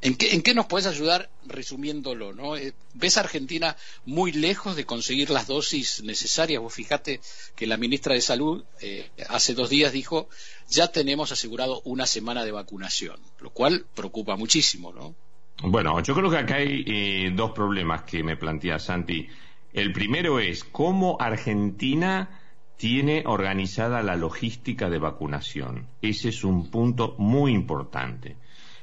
¿en, 0.00 0.14
qué, 0.16 0.54
nos 0.54 0.66
puedes 0.66 0.86
ayudar 0.86 1.28
resumiéndolo? 1.46 2.32
¿no? 2.32 2.56
Eh, 2.56 2.72
¿Ves 2.94 3.16
a 3.16 3.20
Argentina 3.20 3.76
muy 4.04 4.32
lejos 4.32 4.76
de 4.76 4.84
conseguir 4.84 5.30
las 5.30 5.46
dosis 5.46 6.02
necesarias? 6.02 6.62
Vos 6.62 6.74
fijate 6.74 7.20
que 7.54 7.66
la 7.66 7.76
ministra 7.76 8.14
de 8.14 8.20
Salud 8.20 8.64
eh, 8.80 9.10
hace 9.28 9.54
dos 9.54 9.70
días 9.70 9.92
dijo 9.92 10.28
ya 10.68 10.88
tenemos 10.88 11.32
asegurado 11.32 11.80
una 11.84 12.06
semana 12.06 12.44
de 12.44 12.52
vacunación, 12.52 13.20
lo 13.40 13.50
cual 13.50 13.86
preocupa 13.94 14.36
muchísimo, 14.36 14.92
¿no? 14.92 15.14
Bueno, 15.60 16.00
yo 16.02 16.14
creo 16.14 16.30
que 16.30 16.36
acá 16.36 16.56
hay 16.56 17.30
dos 17.30 17.50
problemas 17.50 18.02
que 18.02 18.22
me 18.22 18.36
plantea 18.36 18.78
Santi. 18.78 19.26
El 19.72 19.92
primero 19.92 20.38
es 20.38 20.62
cómo 20.62 21.16
Argentina 21.18 22.47
tiene 22.78 23.24
organizada 23.26 24.02
la 24.02 24.16
logística 24.16 24.88
de 24.88 24.98
vacunación. 24.98 25.88
Ese 26.00 26.30
es 26.30 26.44
un 26.44 26.70
punto 26.70 27.16
muy 27.18 27.52
importante. 27.52 28.36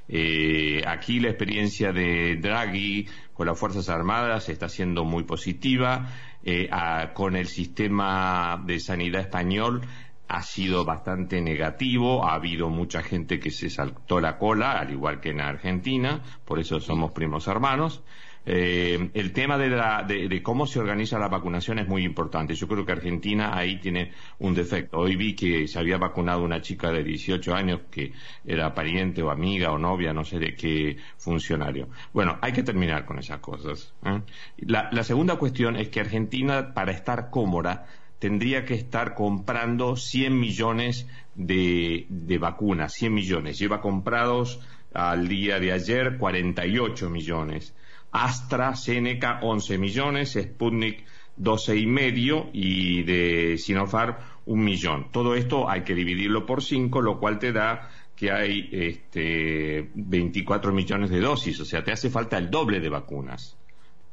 Eh, 0.08 0.84
aquí 0.86 1.20
la 1.20 1.30
experiencia 1.30 1.92
de 1.92 2.36
Draghi 2.36 3.08
con 3.34 3.48
las 3.48 3.58
Fuerzas 3.58 3.90
Armadas 3.90 4.50
está 4.50 4.70
siendo 4.70 5.06
muy 5.06 5.24
positiva. 5.24 6.10
Eh, 6.44 6.70
con 7.14 7.36
el 7.36 7.48
sistema 7.48 8.62
de 8.64 8.80
sanidad 8.80 9.22
español 9.22 9.82
ha 10.28 10.42
sido 10.42 10.84
bastante 10.84 11.42
negativo. 11.42 12.28
Ha 12.28 12.34
habido 12.34 12.70
mucha 12.70 13.02
gente 13.02 13.40
que 13.40 13.50
se 13.50 13.70
saltó 13.70 14.20
la 14.20 14.38
cola, 14.38 14.74
al 14.74 14.92
igual 14.92 15.22
que 15.22 15.30
en 15.30 15.40
Argentina. 15.40 16.22
Por 16.44 16.60
eso 16.60 16.82
somos 16.82 17.14
primos 17.14 17.48
hermanos. 17.48 18.04
Eh, 18.48 19.10
el 19.14 19.32
tema 19.34 19.58
de, 19.58 20.42
cómo 20.44 20.68
se 20.68 20.80
organiza 20.80 21.18
la 21.18 21.28
vacunación 21.28 21.80
es 21.80 21.88
muy 21.88 22.04
importante. 22.04 22.54
Yo 22.54 22.68
creo 22.68 22.86
que 22.86 22.92
Argentina 22.92 23.58
ahí 23.58 23.80
tiene 23.80 24.12
un 24.40 24.54
defecto. 24.54 25.00
Hoy 25.00 25.16
vi 25.16 25.36
que 25.36 25.68
se 25.68 25.80
había 25.80 25.98
vacunado 25.98 26.44
una 26.44 26.62
chica 26.62 26.92
de 26.92 27.04
18 27.04 27.56
años 27.56 27.82
que 27.90 28.14
era 28.46 28.74
pariente 28.74 29.24
o 29.24 29.32
amiga 29.32 29.72
o 29.72 29.80
novia, 29.80 30.14
no 30.14 30.24
sé 30.24 30.38
de 30.38 30.56
qué 30.56 30.98
funcionario. 31.18 31.90
Bueno, 32.14 32.38
hay 32.42 32.54
que 32.54 32.64
terminar 32.64 33.06
con 33.06 33.18
esas 33.18 33.40
cosas. 33.40 33.94
¿eh? 34.06 34.22
La, 34.58 35.04
segunda 35.04 35.38
cuestión 35.38 35.75
es 35.75 35.90
que 35.90 36.00
Argentina, 36.00 36.74
para 36.74 36.92
estar 36.92 37.30
cómoda, 37.32 37.88
tendría 38.20 38.66
que 38.66 38.75
estar 38.75 39.16
comprando 39.16 39.96
100 39.96 40.40
millones 40.40 41.08
de, 41.34 42.06
de 42.10 42.38
vacunas, 42.38 42.94
100 42.94 43.14
millones. 43.14 43.58
Lleva 43.58 43.82
comprados 43.82 44.60
al 44.94 45.28
día 45.28 45.60
de 45.60 45.72
ayer 45.72 46.18
48 46.18 47.10
millones. 47.10 47.75
AstraZeneca 48.24 49.39
11 49.41 49.77
millones, 49.77 50.38
Sputnik 50.41 51.05
12 51.36 51.75
y 51.75 51.86
medio 51.86 52.50
y 52.53 53.03
de 53.03 53.57
Sinopharm 53.57 54.15
un 54.45 54.63
millón. 54.63 55.12
Todo 55.12 55.36
esto 55.36 55.69
hay 55.69 55.84
que 55.84 55.93
dividirlo 55.93 56.45
por 56.45 56.63
cinco, 56.63 57.01
lo 57.01 57.19
cual 57.19 57.39
te 57.39 57.51
da 57.51 57.89
que 58.15 58.31
hay 58.31 58.69
este, 58.72 59.89
24 59.93 60.72
millones 60.72 61.10
de 61.10 61.19
dosis, 61.19 61.60
o 61.60 61.65
sea, 61.65 61.84
te 61.84 61.91
hace 61.91 62.10
falta 62.10 62.38
el 62.38 62.50
doble 62.50 62.79
de 62.79 62.89
vacunas. 62.89 63.57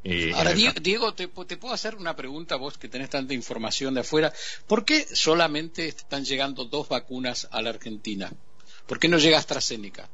Eh, 0.04 0.32
Ahora, 0.34 0.52
Diego, 0.52 1.14
te, 1.14 1.28
puedo 1.28 1.72
hacer 1.72 1.94
una 1.94 2.16
pregunta, 2.16 2.56
vos 2.56 2.76
que 2.76 2.88
tenés 2.88 3.10
tanta 3.10 3.34
información 3.34 3.94
de 3.94 4.00
afuera. 4.00 4.32
¿Por 4.66 4.84
qué 4.84 5.06
solamente 5.14 5.86
están 5.86 6.24
llegando 6.24 6.64
dos 6.64 6.88
vacunas 6.88 7.46
a 7.52 7.62
la 7.62 7.70
Argentina? 7.70 8.32
¿Por 8.86 8.98
qué 8.98 9.06
no 9.06 9.18
llega 9.18 9.38
AstraZeneca? 9.38 10.08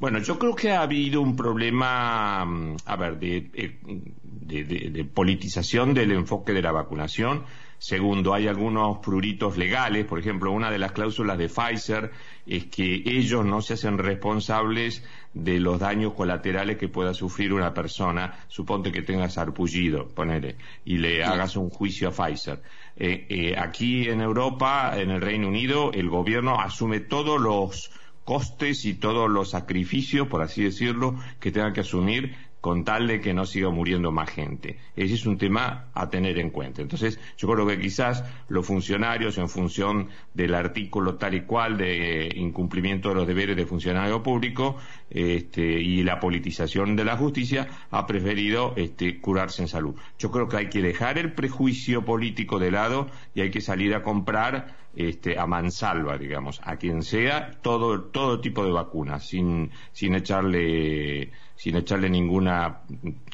Bueno, 0.00 0.18
yo 0.18 0.38
creo 0.38 0.54
que 0.54 0.70
ha 0.70 0.80
habido 0.80 1.20
un 1.20 1.36
problema, 1.36 2.42
mm, 2.46 2.76
a 2.86 2.96
ver, 2.96 3.18
de, 3.18 5.04
politización 5.12 5.92
del 5.92 6.12
enfoque 6.12 6.54
de 6.54 6.62
la 6.62 6.72
vacunación. 6.72 7.44
Segundo, 7.76 8.32
hay 8.32 8.48
algunos 8.48 8.98
pruritos 8.98 9.58
legales, 9.58 10.06
por 10.06 10.18
ejemplo, 10.18 10.52
una 10.52 10.70
de 10.70 10.78
las 10.78 10.92
cláusulas 10.92 11.36
de 11.36 11.50
Pfizer 11.50 12.12
es 12.46 12.64
que 12.66 13.02
ellos 13.04 13.44
no 13.44 13.60
se 13.60 13.74
hacen 13.74 13.98
responsables 13.98 15.04
de 15.34 15.60
los 15.60 15.78
daños 15.78 16.14
colaterales 16.14 16.78
que 16.78 16.88
pueda 16.88 17.12
sufrir 17.12 17.52
una 17.52 17.74
persona, 17.74 18.38
suponte 18.48 18.92
que 18.92 19.02
tengas 19.02 19.36
arpullido, 19.36 20.08
ponele, 20.08 20.56
y 20.84 20.96
le 20.96 21.24
hagas 21.24 21.56
un 21.56 21.68
juicio 21.68 22.08
a 22.08 22.12
Pfizer. 22.12 22.62
Eh, 22.96 23.26
eh, 23.28 23.54
aquí 23.56 24.08
en 24.08 24.22
Europa, 24.22 24.94
en 24.96 25.10
el 25.10 25.20
Reino 25.20 25.48
Unido, 25.48 25.92
el 25.92 26.08
gobierno 26.08 26.58
asume 26.58 27.00
todos 27.00 27.38
los 27.38 27.90
costes 28.30 28.84
y 28.84 28.94
todos 28.94 29.28
los 29.28 29.50
sacrificios, 29.50 30.28
por 30.28 30.40
así 30.40 30.62
decirlo, 30.62 31.18
que 31.40 31.50
tenga 31.50 31.72
que 31.72 31.80
asumir 31.80 32.36
con 32.60 32.84
tal 32.84 33.08
de 33.08 33.20
que 33.20 33.34
no 33.34 33.44
siga 33.44 33.70
muriendo 33.70 34.12
más 34.12 34.30
gente. 34.30 34.78
Ese 34.94 35.14
es 35.14 35.26
un 35.26 35.36
tema 35.36 35.86
a 35.94 36.10
tener 36.10 36.38
en 36.38 36.50
cuenta. 36.50 36.80
Entonces, 36.80 37.18
yo 37.36 37.48
creo 37.48 37.66
que 37.66 37.80
quizás 37.80 38.22
los 38.48 38.64
funcionarios, 38.64 39.36
en 39.38 39.48
función 39.48 40.10
del 40.32 40.54
artículo 40.54 41.16
tal 41.16 41.34
y 41.34 41.40
cual 41.40 41.76
de 41.76 42.30
incumplimiento 42.36 43.08
de 43.08 43.16
los 43.16 43.26
deberes 43.26 43.56
de 43.56 43.66
funcionario 43.66 44.22
público 44.22 44.76
este, 45.10 45.80
y 45.80 46.04
la 46.04 46.20
politización 46.20 46.94
de 46.94 47.04
la 47.06 47.16
justicia, 47.16 47.66
ha 47.90 48.06
preferido 48.06 48.74
este, 48.76 49.18
curarse 49.18 49.62
en 49.62 49.68
salud. 49.68 49.96
Yo 50.20 50.30
creo 50.30 50.48
que 50.48 50.56
hay 50.56 50.68
que 50.68 50.82
dejar 50.82 51.18
el 51.18 51.32
prejuicio 51.32 52.04
político 52.04 52.60
de 52.60 52.70
lado 52.70 53.08
y 53.34 53.40
hay 53.40 53.50
que 53.50 53.60
salir 53.60 53.92
a 53.92 54.04
comprar 54.04 54.78
este, 54.94 55.38
a 55.38 55.46
mansalva, 55.46 56.18
digamos, 56.18 56.60
a 56.64 56.76
quien 56.76 57.02
sea, 57.02 57.52
todo, 57.62 58.02
todo 58.02 58.40
tipo 58.40 58.64
de 58.64 58.72
vacunas, 58.72 59.26
sin, 59.26 59.70
sin 59.92 60.14
echarle 60.14 61.30
sin 61.60 61.76
echarle 61.76 62.08
ninguna, 62.08 62.80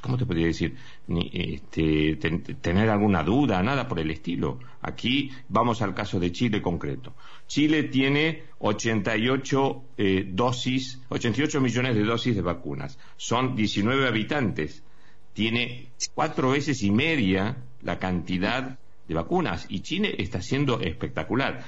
¿cómo 0.02 0.18
te 0.18 0.26
podría 0.26 0.46
decir? 0.46 0.75
Ni, 1.06 1.30
este, 1.32 2.16
tener 2.16 2.90
alguna 2.90 3.22
duda, 3.22 3.62
nada 3.62 3.86
por 3.86 4.00
el 4.00 4.10
estilo. 4.10 4.58
Aquí 4.82 5.30
vamos 5.48 5.80
al 5.80 5.94
caso 5.94 6.18
de 6.18 6.32
Chile 6.32 6.60
concreto. 6.60 7.14
Chile 7.46 7.84
tiene 7.84 8.42
88 8.58 9.84
eh, 9.96 10.28
dosis, 10.28 11.00
88 11.08 11.60
millones 11.60 11.94
de 11.94 12.02
dosis 12.02 12.34
de 12.34 12.42
vacunas. 12.42 12.98
Son 13.16 13.54
19 13.54 14.08
habitantes. 14.08 14.82
Tiene 15.32 15.90
cuatro 16.12 16.50
veces 16.50 16.82
y 16.82 16.90
media 16.90 17.58
la 17.80 18.00
cantidad 18.00 18.80
de 19.08 19.14
vacunas 19.14 19.66
y 19.68 19.80
Chile 19.80 20.14
está 20.18 20.42
siendo 20.42 20.80
espectacular. 20.80 21.64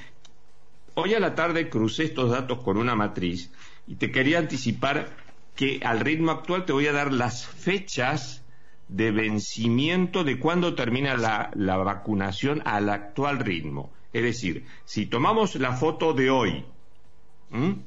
Hoy 0.95 1.15
a 1.15 1.21
la 1.21 1.35
tarde 1.35 1.69
crucé 1.69 2.05
estos 2.05 2.31
datos 2.31 2.63
con 2.63 2.77
una 2.77 2.95
matriz 2.95 3.53
y 3.87 3.97
te 3.97 4.11
quería 4.11 4.39
anticipar 4.39 5.11
que 5.55 5.81
al 5.85 6.01
ritmo 6.01 6.33
actual 6.33 6.65
te 6.65 6.73
voy 6.73 6.87
a 6.87 6.93
dar 6.93 7.13
las 7.13 7.47
fechas 7.47 8.45
de 8.89 9.11
vencimiento 9.11 10.25
de 10.25 10.39
cuándo 10.39 10.75
termina 10.75 11.17
la, 11.17 11.77
vacunación 11.77 12.63
al 12.65 12.89
actual 12.89 13.39
ritmo. 13.39 13.93
Es 14.13 14.23
decir, 14.23 14.65
si 14.85 15.07
tomamos 15.07 15.55
la 15.57 15.73
foto 15.73 16.15
de 16.15 16.31
hoy, 16.31 16.65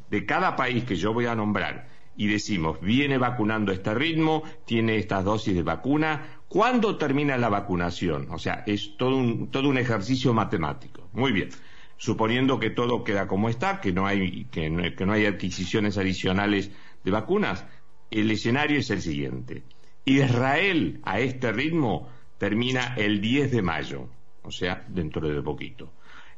de 0.10 0.26
cada 0.26 0.56
país 0.56 0.84
que 0.84 0.96
yo 0.96 1.14
voy 1.14 1.26
a 1.26 1.36
nombrar, 1.36 1.88
y 2.16 2.28
decimos, 2.28 2.80
viene 2.82 3.18
vacunando 3.18 3.72
este 3.72 3.94
ritmo, 3.94 4.44
tiene 4.66 4.98
estas 4.98 5.24
dosis 5.24 5.56
de 5.56 5.64
vacuna, 5.64 6.41
¿cuándo 6.52 6.98
termina 6.98 7.38
la 7.38 7.48
vacunación? 7.48 8.28
O 8.30 8.38
sea, 8.38 8.64
es 8.68 8.98
todo 8.98 9.16
un, 9.16 9.50
todo 9.52 9.70
un 9.70 9.78
ejercicio 9.78 10.34
matemático. 10.34 11.08
Muy 11.14 11.32
bien. 11.32 11.50
Suponiendo 11.96 12.60
que 12.60 12.72
todo 12.72 13.06
queda 13.06 13.28
como 13.28 13.48
está, 13.48 13.80
que 13.80 13.94
no 13.94 14.06
hay, 14.06 14.46
que 14.46 14.70
no 14.70 15.14
hay 15.14 15.26
adquisiciones 15.26 15.98
adicionales 15.98 16.72
de 17.06 17.12
vacunas, 17.12 17.66
el 18.10 18.30
escenario 18.32 18.80
es 18.80 18.90
el 18.90 19.02
siguiente. 19.02 19.64
Israel 20.04 21.00
a 21.04 21.22
este 21.22 21.54
ritmo 21.54 22.10
termina 22.38 22.96
el 22.98 23.22
10 23.22 23.52
de 23.52 23.62
mayo, 23.62 24.10
o 24.44 24.52
sea, 24.52 24.84
dentro 24.90 25.30
de 25.30 25.42
poquito. 25.42 25.94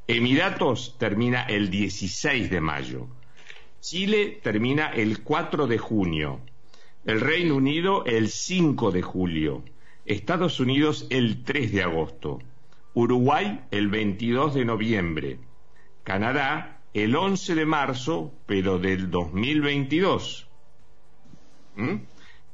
Emiratos 0.05 0.95
termina 0.99 1.43
el 1.43 1.71
16 1.71 2.51
de 2.51 2.61
mayo. 2.61 3.07
Chile 3.79 4.39
termina 4.43 4.89
el 4.89 5.23
4 5.23 5.65
de 5.65 5.77
junio. 5.79 6.41
El 7.03 7.19
Reino 7.19 7.55
Unido 7.55 8.05
el 8.05 8.29
5 8.29 8.91
de 8.91 9.01
julio. 9.01 9.63
Estados 10.05 10.59
Unidos 10.59 11.07
el 11.09 11.43
3 11.43 11.71
de 11.71 11.83
agosto. 11.83 12.39
Uruguay 12.93 13.61
el 13.71 13.87
22 13.87 14.53
de 14.53 14.65
noviembre. 14.65 15.39
Canadá 16.03 16.81
el 16.93 17.15
11 17.15 17.55
de 17.55 17.65
marzo, 17.65 18.33
pero 18.45 18.79
del 18.79 19.09
2022. 19.09 20.47
¿Mm? 21.75 21.95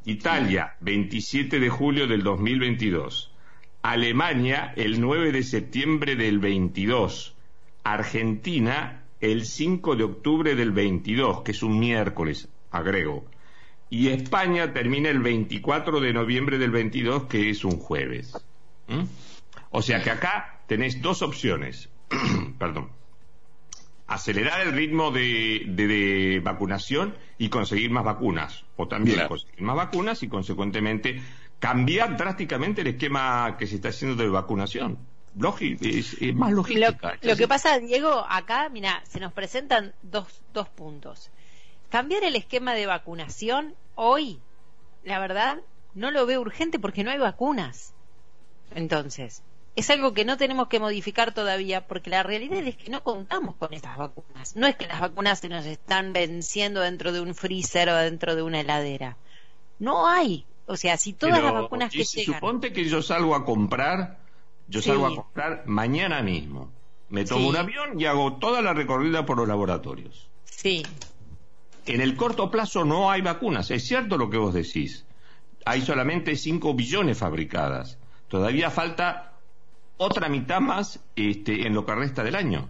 Italia, 0.06 0.76
27 0.80 1.60
de 1.60 1.70
julio 1.70 2.08
del 2.08 2.24
2022. 2.24 3.34
Alemania, 3.82 4.74
el 4.78 5.02
9 5.02 5.32
de 5.32 5.44
septiembre 5.44 6.16
del 6.16 6.40
22. 6.40 7.36
Argentina, 7.84 9.04
el 9.20 9.46
5 9.46 9.96
de 9.96 10.04
octubre 10.04 10.56
del 10.56 10.72
22, 10.72 11.42
que 11.42 11.52
es 11.52 11.64
un 11.64 11.80
miércoles, 11.80 12.48
agrego. 12.72 13.26
Y 13.90 14.10
España 14.10 14.74
termina 14.74 15.10
el 15.10 15.20
24 15.20 16.00
de 16.00 16.14
noviembre 16.14 16.58
del 16.58 16.72
22, 16.72 17.26
que 17.26 17.50
es 17.50 17.64
un 17.66 17.78
jueves. 17.80 18.38
¿Mm? 18.88 19.04
O 19.72 19.82
sea 19.82 20.04
que 20.04 20.12
acá 20.12 20.62
tenés 20.68 21.02
dos 21.02 21.22
opciones. 21.22 21.90
Perdón 22.60 22.90
acelerar 24.10 24.62
el 24.62 24.74
ritmo 24.74 25.12
de, 25.12 26.42
vacunación 26.44 27.16
y 27.38 27.50
conseguir 27.50 27.92
más 27.92 28.04
vacunas, 28.04 28.66
o 28.76 28.88
también 28.88 29.28
conseguir 29.28 29.62
más 29.62 29.76
vacunas 29.76 30.24
y 30.24 30.28
consecuentemente 30.28 31.22
cambiar 31.60 32.18
drásticamente 32.18 32.82
el 32.82 32.88
esquema 32.88 33.56
que 33.58 33.68
se 33.68 33.76
está 33.76 33.90
haciendo 33.90 34.22
de 34.22 34.30
vacunación. 34.30 34.98
es, 35.80 36.36
más 36.36 36.52
lógica. 36.52 37.18
Lo, 37.22 37.36
que 37.36 37.48
pasa, 37.48 37.80
Diego, 37.80 38.26
acá, 38.28 38.70
mira, 38.70 39.04
se 39.08 39.20
nos 39.20 39.32
presentan 39.32 39.94
dos, 40.02 40.42
dos 40.54 40.68
puntos. 40.70 41.30
Cambiar 41.90 42.24
el 42.24 42.36
esquema 42.36 42.74
de 42.74 42.86
vacunación 42.86 43.76
hoy, 43.96 44.40
la 45.04 45.20
verdad, 45.20 45.60
no 45.94 46.12
lo 46.12 46.26
veo 46.26 46.42
urgente 46.42 46.80
porque 46.80 47.04
no 47.04 47.12
hay 47.12 47.18
vacunas. 47.18 47.94
Entonces, 48.76 49.42
es 49.76 49.90
algo 49.90 50.14
que 50.14 50.26
no 50.26 50.38
tenemos 50.38 50.68
que 50.68 50.80
modificar 50.80 51.34
todavía 51.34 51.88
porque 51.88 52.10
la 52.10 52.24
realidad 52.24 52.60
es 52.60 52.76
que 52.76 52.90
no 52.90 53.02
contamos 53.04 53.56
con 53.56 53.74
estas 53.74 53.98
vacunas. 53.98 54.56
No 54.56 54.68
es 54.68 54.76
que 54.76 54.88
las 54.88 55.00
vacunas 55.00 55.40
se 55.40 55.50
nos 55.50 55.66
están 55.66 56.14
venciendo 56.14 56.82
dentro 56.82 57.12
de 57.12 57.22
un 57.22 57.34
freezer 57.34 57.90
o 57.90 57.96
dentro 57.96 58.36
de 58.36 58.42
una 58.42 58.60
heladera. 58.60 59.18
No 59.80 60.08
hay. 60.08 60.46
O 60.66 60.78
sea, 60.78 60.98
si 60.98 61.14
todas 61.14 61.42
las 61.42 61.54
vacunas 61.54 61.92
que 61.92 62.04
llegan... 62.04 62.36
Suponte 62.36 62.74
que 62.74 62.86
yo 62.86 63.02
salgo 63.02 63.34
a 63.36 63.46
comprar, 63.46 64.20
yo 64.68 64.82
salgo 64.82 65.08
a 65.08 65.16
comprar 65.16 65.64
mañana 65.66 66.22
mismo. 66.22 66.72
Me 67.10 67.26
tomo 67.26 67.50
un 67.50 67.58
avión 67.58 68.00
y 68.00 68.06
hago 68.06 68.34
toda 68.34 68.62
la 68.62 68.74
recorrida 68.74 69.26
por 69.26 69.38
los 69.38 69.48
laboratorios. 69.48 70.30
Sí. 70.46 70.86
En 71.90 72.02
el 72.02 72.16
corto 72.16 72.52
plazo 72.52 72.86
no 72.86 73.10
hay 73.10 73.22
vacunas. 73.22 73.72
Es 73.72 73.84
cierto 73.84 74.16
lo 74.16 74.30
que 74.30 74.38
vos 74.38 74.54
decís. 74.54 75.06
Hay 75.66 75.82
solamente 75.82 76.36
5 76.36 76.76
billones 76.76 77.18
fabricadas. 77.18 77.98
Todavía 78.28 78.70
falta 78.70 79.34
otra 79.98 80.30
mitad 80.30 80.62
más 80.62 81.00
este, 81.16 81.66
en 81.66 81.74
lo 81.74 81.88
que 81.88 81.96
resta 81.96 82.24
del 82.24 82.36
año. 82.36 82.70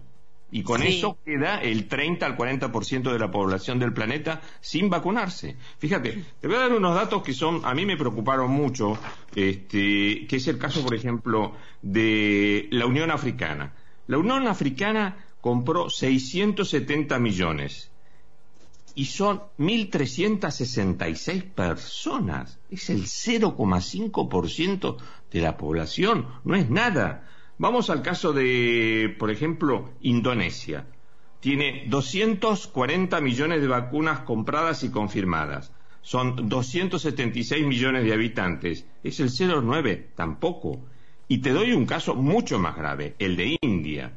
Y 0.50 0.62
con 0.62 0.82
eso 0.82 1.18
queda 1.22 1.60
el 1.60 1.86
30 1.86 2.24
al 2.24 2.34
40% 2.34 3.12
de 3.12 3.18
la 3.18 3.30
población 3.30 3.78
del 3.78 3.92
planeta 3.92 4.40
sin 4.62 4.88
vacunarse. 4.88 5.54
Fíjate, 5.78 6.24
te 6.40 6.48
voy 6.48 6.56
a 6.56 6.60
dar 6.60 6.72
unos 6.72 6.94
datos 6.94 7.22
que 7.22 7.34
son, 7.34 7.60
a 7.64 7.74
mí 7.74 7.84
me 7.84 7.98
preocuparon 7.98 8.50
mucho, 8.50 8.98
este, 9.34 10.26
que 10.26 10.36
es 10.36 10.48
el 10.48 10.56
caso, 10.56 10.82
por 10.82 10.94
ejemplo, 10.94 11.52
de 11.82 12.68
la 12.70 12.86
Unión 12.86 13.10
Africana. 13.10 13.74
La 14.06 14.16
Unión 14.16 14.48
Africana 14.48 15.18
compró 15.42 15.90
670 15.90 17.18
millones 17.18 17.90
y 19.00 19.06
son 19.06 19.40
1.366 19.58 21.42
personas. 21.54 22.60
Es 22.70 22.90
el 22.90 23.04
0,5% 23.04 24.96
de 25.32 25.40
la 25.40 25.56
población, 25.56 26.26
no 26.44 26.54
es 26.54 26.68
nada. 26.68 27.26
Vamos 27.56 27.88
al 27.88 28.02
caso 28.02 28.34
de, 28.34 29.16
por 29.18 29.30
ejemplo, 29.30 29.88
Indonesia. 30.02 30.84
Tiene 31.40 31.86
240 31.88 33.22
millones 33.22 33.62
de 33.62 33.68
vacunas 33.68 34.20
compradas 34.20 34.84
y 34.84 34.90
confirmadas. 34.90 35.72
Son 36.02 36.50
276 36.50 37.66
millones 37.66 38.04
de 38.04 38.12
habitantes. 38.12 38.84
Es 39.02 39.18
el 39.20 39.30
0,9, 39.30 40.08
tampoco. 40.14 40.78
Y 41.26 41.38
te 41.38 41.52
doy 41.52 41.72
un 41.72 41.86
caso 41.86 42.14
mucho 42.14 42.58
más 42.58 42.76
grave, 42.76 43.14
el 43.18 43.34
de 43.36 43.56
India. 43.62 44.12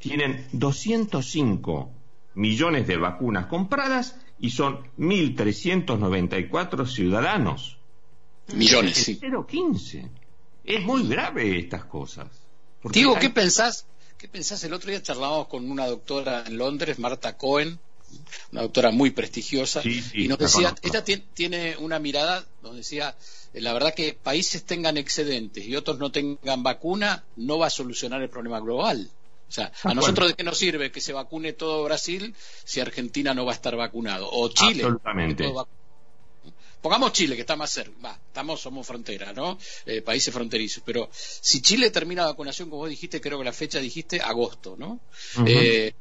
Tienen 0.00 0.44
205 0.50 1.92
millones 2.34 2.88
de 2.88 2.96
vacunas 2.96 3.46
compradas 3.46 4.20
y 4.44 4.50
son 4.50 4.84
1.394 4.98 6.86
ciudadanos. 6.86 7.78
Millones, 8.52 8.94
sí. 8.94 9.18
0,15. 9.18 10.06
Es 10.62 10.82
muy 10.82 11.08
grave 11.08 11.58
estas 11.58 11.86
cosas. 11.86 12.26
Digo, 12.92 13.18
¿qué 13.18 13.30
pensás? 13.30 13.86
¿Qué 14.18 14.28
pensás? 14.28 14.62
El 14.64 14.74
otro 14.74 14.90
día 14.90 15.02
charlábamos 15.02 15.48
con 15.48 15.70
una 15.70 15.86
doctora 15.86 16.44
en 16.46 16.58
Londres, 16.58 16.98
Marta 16.98 17.38
Cohen, 17.38 17.78
una 18.52 18.60
doctora 18.60 18.90
muy 18.90 19.12
prestigiosa, 19.12 19.80
y 19.82 20.28
nos 20.28 20.38
decía, 20.38 20.74
ella 20.82 21.02
tiene 21.02 21.78
una 21.78 21.98
mirada 21.98 22.44
donde 22.60 22.80
decía, 22.80 23.16
la 23.54 23.72
verdad 23.72 23.94
que 23.94 24.12
países 24.12 24.64
tengan 24.64 24.98
excedentes 24.98 25.64
y 25.64 25.74
otros 25.74 25.98
no 25.98 26.12
tengan 26.12 26.62
vacuna 26.62 27.24
no 27.36 27.56
va 27.56 27.68
a 27.68 27.70
solucionar 27.70 28.20
el 28.20 28.28
problema 28.28 28.60
global. 28.60 29.08
O 29.54 29.56
sea, 29.56 29.70
¿a 29.84 29.94
nosotros 29.94 30.26
de 30.26 30.34
qué 30.34 30.42
nos 30.42 30.58
sirve 30.58 30.90
que 30.90 31.00
se 31.00 31.12
vacune 31.12 31.52
todo 31.52 31.84
Brasil 31.84 32.34
si 32.64 32.80
Argentina 32.80 33.34
no 33.34 33.44
va 33.44 33.52
a 33.52 33.54
estar 33.54 33.76
vacunado? 33.76 34.28
O 34.32 34.48
Chile. 34.48 34.82
Absolutamente. 34.82 35.48
Pongamos 36.82 37.12
Chile, 37.12 37.36
que 37.36 37.42
está 37.42 37.54
más 37.54 37.70
cerca. 37.70 37.96
Va, 38.04 38.18
estamos, 38.26 38.60
somos 38.60 38.84
frontera, 38.84 39.32
¿no? 39.32 39.56
Eh, 39.86 40.02
países 40.02 40.34
fronterizos. 40.34 40.82
Pero 40.84 41.08
si 41.12 41.62
Chile 41.62 41.90
termina 41.90 42.22
la 42.22 42.30
vacunación, 42.30 42.68
como 42.68 42.82
vos 42.82 42.90
dijiste, 42.90 43.20
creo 43.20 43.38
que 43.38 43.44
la 43.44 43.52
fecha 43.52 43.78
dijiste 43.78 44.20
agosto, 44.20 44.74
¿no? 44.76 44.98
Eh, 45.46 45.94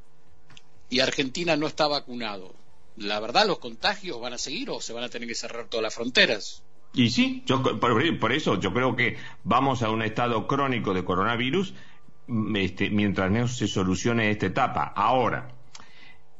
y 0.90 1.00
Argentina 1.00 1.56
no 1.56 1.68
está 1.68 1.88
vacunado. 1.88 2.56
La 2.98 3.20
verdad, 3.20 3.46
los 3.46 3.60
contagios 3.60 4.20
van 4.20 4.34
a 4.34 4.40
seguir 4.40 4.72
o 4.72 4.82
se 4.82 4.94
van 4.94 5.04
a 5.04 5.10
tener 5.10 5.28
que 5.28 5.36
cerrar 5.36 5.68
todas 5.68 5.84
las 5.84 5.94
fronteras. 5.94 6.64
Y 6.96 7.12
sí, 7.12 7.44
yo, 7.46 7.62
por, 7.80 8.32
eso 8.32 8.60
yo 8.60 8.74
creo 8.74 8.96
que 8.96 9.18
vamos 9.44 9.84
a 9.84 9.90
un 9.90 10.02
estado 10.02 10.48
crónico 10.48 10.94
de 10.94 11.04
coronavirus 11.04 11.74
este, 12.56 12.90
mientras 12.90 13.32
no 13.32 13.48
se 13.48 13.68
solucione 13.68 14.30
esta 14.30 14.48
etapa. 14.48 14.94
Ahora, 14.96 15.50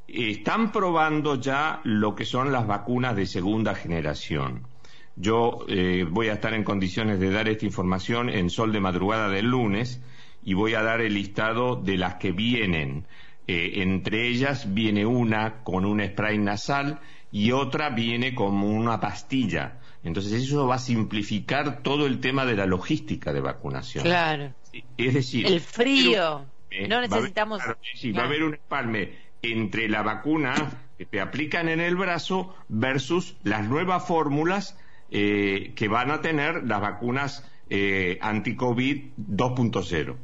están 0.08 0.72
probando 0.72 1.36
ya 1.36 1.82
lo 1.84 2.16
que 2.16 2.26
son 2.26 2.52
las 2.52 2.68
vacunas 2.68 3.16
de 3.16 3.26
segunda 3.26 3.76
generación. 3.76 4.68
Yo 5.16 5.66
eh, 5.68 6.06
voy 6.10 6.30
a 6.30 6.34
estar 6.34 6.54
en 6.54 6.64
condiciones 6.64 7.20
de 7.20 7.32
dar 7.32 7.48
esta 7.48 7.66
información 7.66 8.30
en 8.30 8.50
sol 8.50 8.72
de 8.72 8.80
madrugada 8.80 9.30
del 9.30 9.46
lunes 9.46 10.02
y 10.44 10.54
voy 10.54 10.74
a 10.74 10.82
dar 10.82 11.02
el 11.02 11.14
listado 11.14 11.76
de 11.76 11.98
las 11.98 12.16
que 12.16 12.32
vienen. 12.32 13.06
Eh, 13.48 13.82
entre 13.82 14.28
ellas 14.28 14.74
viene 14.74 15.06
una 15.06 15.64
con 15.64 15.86
un 15.86 16.04
spray 16.04 16.38
nasal 16.38 17.00
y 17.32 17.52
otra 17.52 17.90
viene 17.90 18.34
como 18.34 18.68
una 18.68 19.00
pastilla. 19.00 19.80
Entonces 20.04 20.34
eso 20.34 20.68
va 20.68 20.76
a 20.76 20.80
simplificar 20.80 21.82
todo 21.82 22.06
el 22.06 22.20
tema 22.20 22.46
de 22.46 22.56
la 22.56 22.66
logística 22.66 23.32
de 23.32 23.42
vacunación. 23.42 24.04
Claro. 24.04 24.54
Es 24.98 25.14
decir, 25.14 25.48
el 25.48 25.62
frío. 25.62 26.46
no 26.90 27.02
necesitamos. 27.02 27.62
sí, 27.96 28.12
va 28.12 28.24
a 28.24 28.26
haber 28.26 28.44
un 28.44 28.56
espalme 28.56 29.14
entre 29.42 29.88
la 29.90 30.02
vacuna 30.02 30.54
que 30.98 31.06
te 31.06 31.22
aplican 31.22 31.70
en 31.70 31.80
el 31.80 31.96
brazo 31.96 32.56
versus 32.68 33.36
las 33.44 33.68
nuevas 33.68 34.06
fórmulas 34.08 34.78
eh, 35.12 35.74
que 35.76 35.88
van 35.88 36.12
a 36.12 36.22
tener 36.22 36.64
las 36.64 36.82
vacunas 36.82 37.50
eh, 37.70 38.18
anti-COVID 38.22 39.14
2.0. 39.18 40.16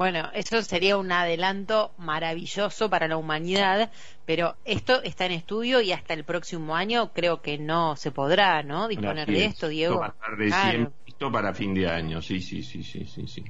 Bueno, 0.00 0.30
eso 0.32 0.62
sería 0.62 0.96
un 0.96 1.12
adelanto 1.12 1.92
maravilloso 1.98 2.88
para 2.88 3.06
la 3.06 3.18
humanidad, 3.18 3.92
pero 4.24 4.56
esto 4.64 5.02
está 5.02 5.26
en 5.26 5.32
estudio 5.32 5.82
y 5.82 5.92
hasta 5.92 6.14
el 6.14 6.24
próximo 6.24 6.74
año 6.74 7.12
creo 7.12 7.42
que 7.42 7.58
no 7.58 7.96
se 7.96 8.10
podrá, 8.10 8.62
¿no? 8.62 8.88
Disponer 8.88 9.28
de 9.28 9.44
esto, 9.44 9.68
Diego. 9.68 9.96
Esto 9.96 10.00
va 10.00 10.06
a 10.06 10.08
estar 10.08 10.38
recién 10.38 10.92
listo 11.04 11.30
para 11.30 11.52
fin 11.52 11.74
de 11.74 11.86
año, 11.86 12.22
sí, 12.22 12.40
sí, 12.40 12.62
sí, 12.62 12.82
sí, 12.82 13.04
sí. 13.04 13.26
sí. 13.26 13.44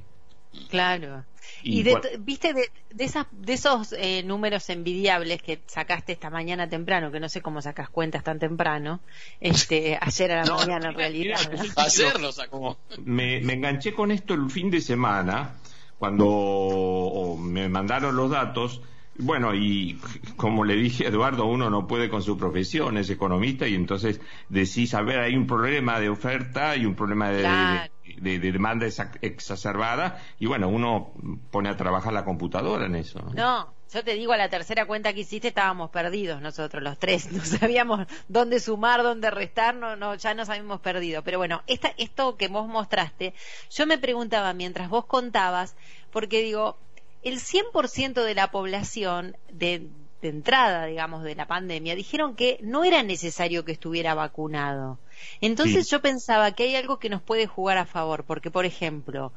Claro. 0.67 1.23
Y, 1.63 1.83
de, 1.83 1.97
viste 2.19 2.53
de, 2.53 2.69
esas, 2.97 3.27
de 3.31 3.53
esos 3.53 3.93
eh, 3.93 4.21
números 4.23 4.69
envidiables 4.69 5.41
que 5.41 5.61
sacaste 5.67 6.11
esta 6.11 6.29
mañana 6.29 6.67
temprano, 6.67 7.13
que 7.13 7.21
no 7.21 7.29
sé 7.29 7.41
cómo 7.41 7.61
sacas 7.61 7.89
cuentas 7.89 8.25
tan 8.25 8.39
temprano, 8.39 8.99
este, 9.39 9.97
ayer 10.01 10.33
a 10.33 10.43
la 10.43 10.53
mañana 10.53 10.89
en 10.89 10.95
realidad. 10.95 11.39
Ayer 11.77 12.19
lo 12.19 12.33
sacó. 12.33 12.77
Me, 13.05 13.39
me 13.39 13.53
enganché 13.53 13.93
con 13.93 14.11
esto 14.11 14.33
el 14.33 14.49
fin 14.49 14.69
de 14.69 14.81
semana 14.81 15.60
cuando 16.01 17.35
me 17.37 17.69
mandaron 17.69 18.15
los 18.15 18.31
datos, 18.31 18.81
bueno, 19.19 19.53
y 19.53 20.01
como 20.35 20.63
le 20.63 20.75
dije 20.75 21.05
a 21.05 21.09
Eduardo, 21.09 21.45
uno 21.45 21.69
no 21.69 21.85
puede 21.85 22.09
con 22.09 22.23
su 22.23 22.39
profesión, 22.39 22.97
es 22.97 23.11
economista, 23.11 23.67
y 23.67 23.75
entonces 23.75 24.19
decís, 24.49 24.95
a 24.95 25.03
ver, 25.03 25.19
hay 25.19 25.35
un 25.35 25.45
problema 25.45 25.99
de 25.99 26.09
oferta 26.09 26.75
y 26.75 26.87
un 26.87 26.95
problema 26.95 27.29
de, 27.29 28.39
demanda 28.39 28.87
exacerbada, 29.21 30.19
y 30.39 30.47
bueno, 30.47 30.69
uno 30.69 31.11
pone 31.51 31.69
a 31.69 31.77
trabajar 31.77 32.13
la 32.13 32.25
computadora 32.25 32.87
en 32.87 32.95
eso. 32.95 33.19
¿no? 33.35 33.71
Yo 33.93 34.03
te 34.03 34.13
digo, 34.13 34.31
a 34.31 34.37
la 34.37 34.49
tercera 34.49 34.85
cuenta 34.85 35.13
que 35.13 35.21
hiciste 35.21 35.49
estábamos 35.49 35.89
perdidos 35.89 36.41
nosotros 36.41 36.81
los 36.81 36.97
tres, 36.97 37.31
no 37.31 37.43
sabíamos 37.43 38.07
dónde 38.27 38.59
sumar, 38.59 39.03
dónde 39.03 39.29
restar, 39.31 39.75
no, 39.75 39.95
no, 39.95 40.15
ya 40.15 40.33
nos 40.33 40.49
habíamos 40.49 40.79
perdido. 40.81 41.23
Pero 41.23 41.37
bueno, 41.37 41.61
esta, 41.67 41.93
esto 41.97 42.37
que 42.37 42.47
vos 42.47 42.67
mostraste, 42.67 43.33
yo 43.69 43.85
me 43.85 43.97
preguntaba 43.97 44.53
mientras 44.53 44.89
vos 44.89 45.05
contabas, 45.05 45.75
porque 46.11 46.41
digo, 46.41 46.77
el 47.23 47.39
100% 47.39 48.23
de 48.23 48.35
la 48.35 48.51
población 48.51 49.35
de, 49.51 49.87
entrada, 50.21 50.85
digamos, 50.85 51.23
de 51.23 51.35
la 51.35 51.47
pandemia, 51.47 51.95
dijeron 51.95 52.35
que 52.35 52.59
no 52.61 52.83
era 52.83 53.03
necesario 53.03 53.65
que 53.65 53.71
estuviera 53.71 54.13
vacunado. 54.13 54.99
Entonces 55.41 55.89
yo 55.89 56.01
pensaba 56.01 56.51
que 56.51 56.63
hay 56.63 56.75
algo 56.75 56.99
que 56.99 57.09
nos 57.09 57.21
puede 57.21 57.47
jugar 57.47 57.77
a 57.77 57.85
favor, 57.85 58.23
porque, 58.23 58.51
por 58.51 58.65
ejemplo, 58.65 59.31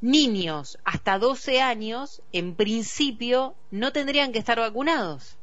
niños 0.00 0.78
hasta 0.84 1.18
12 1.18 1.60
años, 1.60 2.22
en 2.32 2.54
principio, 2.54 3.54
no 3.70 3.92
tendrían 3.92 4.32
que 4.32 4.38
estar 4.38 4.58
vacunados. 4.58 5.36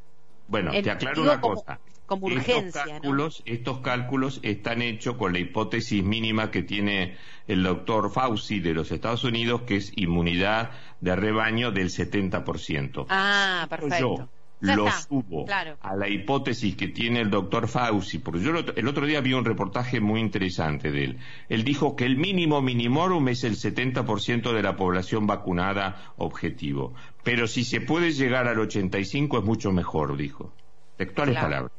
Bueno, 0.47 0.71
te 0.71 0.89
aclaro 0.89 1.21
una 1.21 1.41
cosa. 1.41 1.79
Como 2.05 2.27
urgencia. 2.27 2.83
Estos 2.83 2.91
cálculos, 2.91 3.43
estos 3.45 3.79
cálculos 3.79 4.39
están 4.41 4.81
hechos 4.81 5.17
con 5.17 5.33
la 5.33 5.39
hipótesis 5.39 6.01
mínima 6.05 6.51
que 6.51 6.63
tiene 6.63 7.17
el 7.47 7.63
doctor 7.63 8.09
Fauci 8.13 8.61
de 8.61 8.73
los 8.73 8.93
Estados 8.93 9.25
Unidos, 9.25 9.63
que 9.63 9.75
es 9.75 9.91
inmunidad 9.97 10.71
de 11.01 11.17
rebaño 11.17 11.71
del 11.71 11.89
70%. 11.89 13.07
Ah, 13.09 13.67
perfecto. 13.69 14.17
Yo 14.19 14.29
lo 14.59 14.91
subo 14.91 15.45
a 15.81 15.95
la 15.95 16.09
hipótesis 16.09 16.75
que 16.75 16.87
tiene 16.87 17.21
el 17.21 17.29
doctor 17.29 17.67
Fauci, 17.67 18.19
porque 18.19 18.41
yo 18.41 18.51
el 18.75 18.87
otro 18.87 19.05
día 19.05 19.21
vi 19.21 19.33
un 19.33 19.45
reportaje 19.45 19.99
muy 19.99 20.19
interesante 20.19 20.91
de 20.91 21.03
él. 21.03 21.17
Él 21.49 21.63
dijo 21.63 21.95
que 21.95 22.05
el 22.05 22.17
mínimo 22.17 22.61
minimorum 22.61 23.27
es 23.29 23.43
el 23.43 23.55
70% 23.55 24.53
de 24.53 24.63
la 24.63 24.75
población 24.75 25.27
vacunada 25.27 26.13
objetivo. 26.17 26.93
Pero 27.23 27.47
si 27.47 27.63
se 27.63 27.81
puede 27.81 28.11
llegar 28.11 28.47
al 28.47 28.59
85 28.59 29.39
es 29.39 29.43
mucho 29.43 29.71
mejor, 29.71 30.17
dijo. 30.17 30.53
Textuales 30.97 31.35
palabras. 31.35 31.71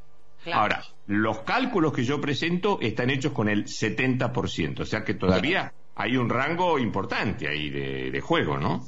Ahora, 0.53 0.83
los 1.07 1.41
cálculos 1.41 1.93
que 1.93 2.05
yo 2.05 2.21
presento 2.21 2.79
están 2.81 3.11
hechos 3.11 3.33
con 3.33 3.49
el 3.49 3.65
70%, 3.65 4.81
o 4.81 4.85
sea 4.87 5.05
que 5.05 5.15
todavía 5.15 5.73
hay 5.95 6.17
un 6.17 6.29
rango 6.29 6.79
importante 6.79 7.49
ahí 7.49 7.71
de, 7.71 8.21
juego, 8.21 8.57
¿no? 8.57 8.85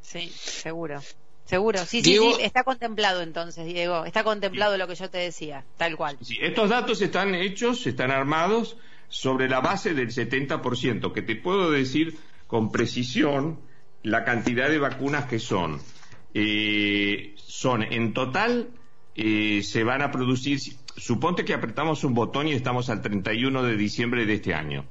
Sí, 0.00 0.28
seguro. 0.28 1.00
Seguro, 1.44 1.80
sí, 1.80 2.02
sí, 2.02 2.16
sí, 2.18 2.34
está 2.40 2.64
contemplado 2.64 3.20
entonces, 3.20 3.66
Diego, 3.66 4.06
está 4.06 4.24
contemplado 4.24 4.78
lo 4.78 4.88
que 4.88 4.94
yo 4.94 5.10
te 5.10 5.18
decía, 5.18 5.64
tal 5.76 5.96
cual. 5.96 6.16
Sí, 6.22 6.38
estos 6.40 6.70
datos 6.70 7.02
están 7.02 7.34
hechos, 7.34 7.86
están 7.86 8.10
armados 8.10 8.78
sobre 9.08 9.48
la 9.48 9.60
base 9.60 9.92
del 9.92 10.08
70%, 10.08 11.12
que 11.12 11.22
te 11.22 11.36
puedo 11.36 11.70
decir 11.70 12.16
con 12.46 12.72
precisión 12.72 13.60
la 14.02 14.24
cantidad 14.24 14.68
de 14.70 14.78
vacunas 14.78 15.26
que 15.26 15.38
son. 15.38 15.80
Eh, 16.32 17.34
son 17.36 17.82
en 17.82 18.14
total, 18.14 18.70
eh, 19.14 19.62
se 19.62 19.84
van 19.84 20.02
a 20.02 20.10
producir 20.10 20.58
suponte 20.96 21.44
que 21.44 21.54
apretamos 21.54 22.04
un 22.04 22.14
botón 22.14 22.48
y 22.48 22.52
estamos 22.52 22.88
al 22.88 23.02
31 23.02 23.62
de 23.62 23.76
diciembre 23.76 24.26
de 24.26 24.34
este 24.34 24.54
año. 24.54 24.86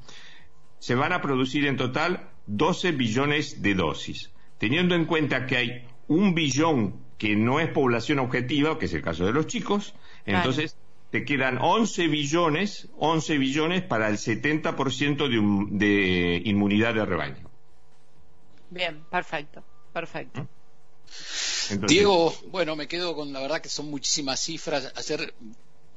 Se 0.79 0.95
van 0.95 1.13
a 1.13 1.21
producir 1.21 1.65
en 1.65 1.77
total 1.77 2.29
12 2.47 2.91
billones 2.91 3.61
de 3.61 3.73
dosis. 3.73 4.31
Teniendo 4.57 4.95
en 4.95 5.05
cuenta 5.05 5.45
que 5.45 5.57
hay 5.57 5.87
un 6.07 6.33
billón 6.33 6.95
que 7.17 7.35
no 7.35 7.59
es 7.59 7.69
población 7.69 8.19
objetiva, 8.19 8.77
que 8.77 8.85
es 8.85 8.93
el 8.93 9.01
caso 9.01 9.25
de 9.25 9.31
los 9.31 9.47
chicos, 9.47 9.93
entonces 10.25 10.75
te 11.11 11.25
quedan 11.25 11.57
11 11.61 12.07
billones, 12.07 12.89
11 12.97 13.37
billones 13.37 13.83
para 13.83 14.09
el 14.09 14.17
70% 14.17 15.27
de, 15.27 15.85
de 15.85 16.41
inmunidad 16.45 16.95
de 16.95 17.05
rebaño. 17.05 17.49
Bien, 18.69 19.03
perfecto, 19.09 19.63
perfecto. 19.93 20.41
¿Mm? 20.41 21.85
Diego, 21.87 22.33
bueno, 22.47 22.75
me 22.75 22.87
quedo 22.87 23.15
con 23.15 23.31
la 23.31 23.39
verdad 23.39 23.61
que 23.61 23.69
son 23.69 23.89
muchísimas 23.89 24.39
cifras. 24.39 24.91
Hacer 24.95 25.33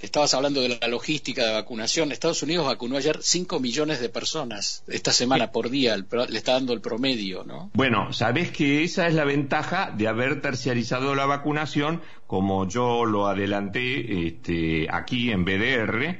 Estabas 0.00 0.34
hablando 0.34 0.60
de 0.60 0.78
la 0.80 0.88
logística 0.88 1.46
de 1.46 1.54
vacunación. 1.54 2.12
Estados 2.12 2.42
Unidos 2.42 2.66
vacunó 2.66 2.96
ayer 2.96 3.18
5 3.20 3.60
millones 3.60 4.00
de 4.00 4.08
personas 4.08 4.84
esta 4.88 5.12
semana 5.12 5.52
por 5.52 5.70
día, 5.70 5.96
le 5.96 6.38
está 6.38 6.52
dando 6.52 6.74
el 6.74 6.80
promedio, 6.80 7.44
¿no? 7.44 7.70
Bueno, 7.72 8.12
sabes 8.12 8.50
que 8.50 8.84
esa 8.84 9.06
es 9.06 9.14
la 9.14 9.24
ventaja 9.24 9.90
de 9.96 10.06
haber 10.06 10.42
terciarizado 10.42 11.14
la 11.14 11.24
vacunación, 11.24 12.02
como 12.26 12.68
yo 12.68 13.06
lo 13.06 13.26
adelanté 13.26 14.26
este, 14.26 14.86
aquí 14.90 15.30
en 15.30 15.44
BDR, 15.44 16.18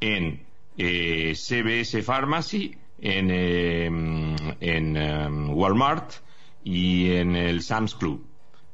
en 0.00 0.42
eh, 0.78 1.34
CBS 1.34 2.02
Pharmacy, 2.02 2.76
en, 3.00 3.30
en 3.30 4.96
em, 4.96 5.50
Walmart 5.50 6.12
y 6.64 7.12
en 7.12 7.36
el 7.36 7.62
Sam's 7.62 7.94
Club. 7.94 8.27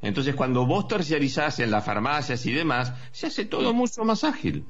Entonces, 0.04 0.34
cuando 0.34 0.66
vos 0.66 0.86
terciarizás 0.86 1.58
en 1.60 1.70
las 1.70 1.84
farmacias 1.84 2.44
y 2.46 2.52
demás, 2.52 2.92
se 3.12 3.26
hace 3.26 3.44
todo 3.44 3.72
mucho 3.72 4.04
más 4.04 4.24
ágil. 4.24 4.64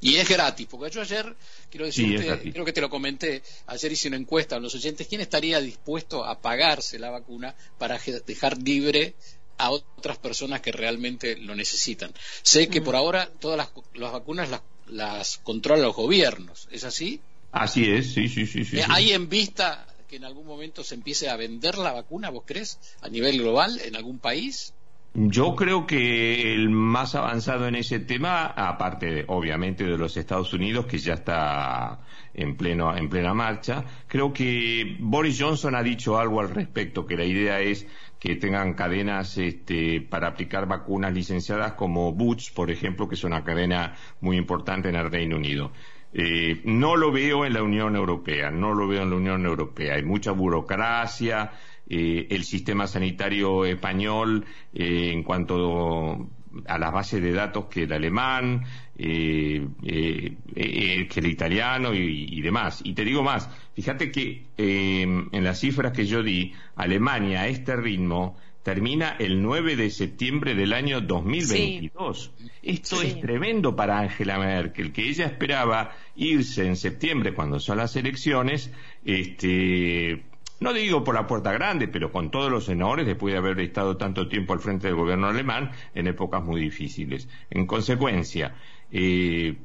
Y 0.00 0.16
es 0.16 0.28
gratis, 0.28 0.66
porque 0.70 0.90
yo 0.90 1.00
ayer, 1.00 1.34
quiero 1.70 1.86
decirte, 1.86 2.52
creo 2.52 2.64
que 2.64 2.72
te 2.74 2.82
lo 2.82 2.90
comenté, 2.90 3.42
ayer 3.66 3.92
hice 3.92 4.08
una 4.08 4.18
encuesta 4.18 4.56
a 4.56 4.60
los 4.60 4.74
oyentes, 4.74 5.06
¿quién 5.06 5.22
estaría 5.22 5.60
dispuesto 5.60 6.24
a 6.24 6.38
pagarse 6.40 6.98
la 6.98 7.10
vacuna 7.10 7.54
para 7.78 7.98
dejar 8.26 8.58
libre 8.58 9.14
a 9.58 9.70
otras 9.70 10.18
personas 10.18 10.60
que 10.60 10.72
realmente 10.72 11.36
lo 11.36 11.54
necesitan. 11.54 12.12
Sé 12.42 12.68
que 12.68 12.80
por 12.80 12.96
ahora 12.96 13.30
todas 13.40 13.68
las, 13.94 14.12
vacunas 14.12 14.48
las, 14.86 15.38
controlan 15.38 15.84
los 15.84 15.96
gobiernos, 15.96 16.68
¿es 16.70 16.84
así? 16.84 17.20
Así 17.52 17.88
es, 17.88 18.12
sí, 18.12 18.28
sí, 18.28 18.46
sí. 18.46 18.64
sí, 18.64 18.80
eh, 18.80 18.84
¿Hay 18.88 19.12
en 19.12 19.28
vista 19.28 19.86
que 20.08 20.16
en 20.16 20.24
algún 20.24 20.46
momento 20.46 20.84
se 20.84 20.94
empiece 20.94 21.28
a 21.28 21.36
vender 21.36 21.78
la 21.78 21.92
vacuna, 21.92 22.30
vos 22.30 22.44
crees, 22.46 22.78
a 23.02 23.08
nivel 23.08 23.38
global, 23.38 23.80
en 23.84 23.96
algún 23.96 24.18
país? 24.18 24.74
Yo 25.16 25.54
creo 25.54 25.86
que 25.86 26.54
el 26.54 26.70
más 26.70 27.14
avanzado 27.14 27.68
en 27.68 27.76
ese 27.76 28.00
tema, 28.00 28.46
aparte 28.46 29.24
obviamente 29.28 29.84
de 29.84 29.96
los 29.96 30.16
Estados 30.16 30.52
Unidos, 30.52 30.86
que 30.86 30.98
ya 30.98 31.14
está 31.14 32.00
en, 32.34 32.56
pleno, 32.56 32.96
en 32.96 33.08
plena 33.08 33.32
marcha, 33.32 33.84
creo 34.08 34.32
que 34.32 34.96
Boris 34.98 35.40
Johnson 35.40 35.76
ha 35.76 35.84
dicho 35.84 36.18
algo 36.18 36.40
al 36.40 36.50
respecto, 36.50 37.06
que 37.06 37.16
la 37.16 37.24
idea 37.24 37.60
es 37.60 37.86
que 38.18 38.34
tengan 38.34 38.74
cadenas 38.74 39.38
este, 39.38 40.00
para 40.00 40.26
aplicar 40.26 40.66
vacunas 40.66 41.12
licenciadas 41.12 41.74
como 41.74 42.12
Boots, 42.12 42.50
por 42.50 42.72
ejemplo, 42.72 43.08
que 43.08 43.14
es 43.14 43.22
una 43.22 43.44
cadena 43.44 43.94
muy 44.20 44.36
importante 44.36 44.88
en 44.88 44.96
el 44.96 45.12
Reino 45.12 45.36
Unido. 45.36 45.70
Eh, 46.16 46.60
no 46.64 46.96
lo 46.96 47.10
veo 47.10 47.44
en 47.44 47.54
la 47.54 47.62
Unión 47.62 47.96
Europea, 47.96 48.50
no 48.50 48.72
lo 48.72 48.86
veo 48.86 49.02
en 49.02 49.10
la 49.10 49.16
Unión 49.16 49.44
Europea. 49.44 49.94
Hay 49.94 50.04
mucha 50.04 50.30
burocracia, 50.30 51.50
eh, 51.86 52.28
el 52.30 52.44
sistema 52.44 52.86
sanitario 52.86 53.66
español 53.66 54.46
eh, 54.72 55.10
en 55.12 55.22
cuanto 55.22 56.28
a 56.66 56.78
las 56.78 56.92
bases 56.92 57.20
de 57.22 57.32
datos 57.32 57.66
que 57.66 57.82
el 57.82 57.92
alemán, 57.92 58.62
eh, 58.96 59.66
que 59.82 61.20
el 61.20 61.26
italiano 61.26 61.92
y, 61.92 62.40
demás. 62.40 62.80
Y 62.84 62.94
te 62.94 63.04
digo 63.04 63.22
más, 63.22 63.50
fíjate 63.74 64.10
que 64.10 64.46
en 64.56 65.44
las 65.44 65.60
cifras 65.60 65.92
que 65.92 66.06
yo 66.06 66.22
di, 66.22 66.52
Alemania 66.76 67.42
a 67.42 67.48
este 67.48 67.76
ritmo 67.76 68.36
termina 68.64 69.14
el 69.18 69.42
9 69.42 69.76
de 69.76 69.90
septiembre 69.90 70.54
del 70.54 70.72
año 70.72 71.02
2022. 71.02 72.32
Esto 72.62 73.02
es 73.02 73.20
tremendo 73.20 73.76
para 73.76 73.98
Angela 73.98 74.38
Merkel, 74.38 74.90
que 74.90 75.06
ella 75.06 75.26
esperaba 75.26 75.94
irse 76.16 76.66
en 76.66 76.74
septiembre 76.74 77.34
cuando 77.34 77.60
son 77.60 77.76
las 77.76 77.94
elecciones, 77.94 78.72
este, 79.04 80.24
no 80.60 80.72
digo 80.72 81.04
por 81.04 81.14
la 81.14 81.26
puerta 81.26 81.52
grande, 81.52 81.88
pero 81.88 82.10
con 82.10 82.30
todos 82.30 82.50
los 82.50 82.66
honores 82.70 83.06
después 83.06 83.34
de 83.34 83.38
haber 83.38 83.60
estado 83.60 83.98
tanto 83.98 84.28
tiempo 84.28 84.54
al 84.54 84.60
frente 84.60 84.86
del 84.86 84.96
gobierno 84.96 85.26
alemán 85.26 85.70
en 85.94 86.06
épocas 86.06 86.42
muy 86.42 86.58
difíciles. 86.58 87.28
En 87.50 87.66
consecuencia, 87.66 88.54
eh, 88.90 89.56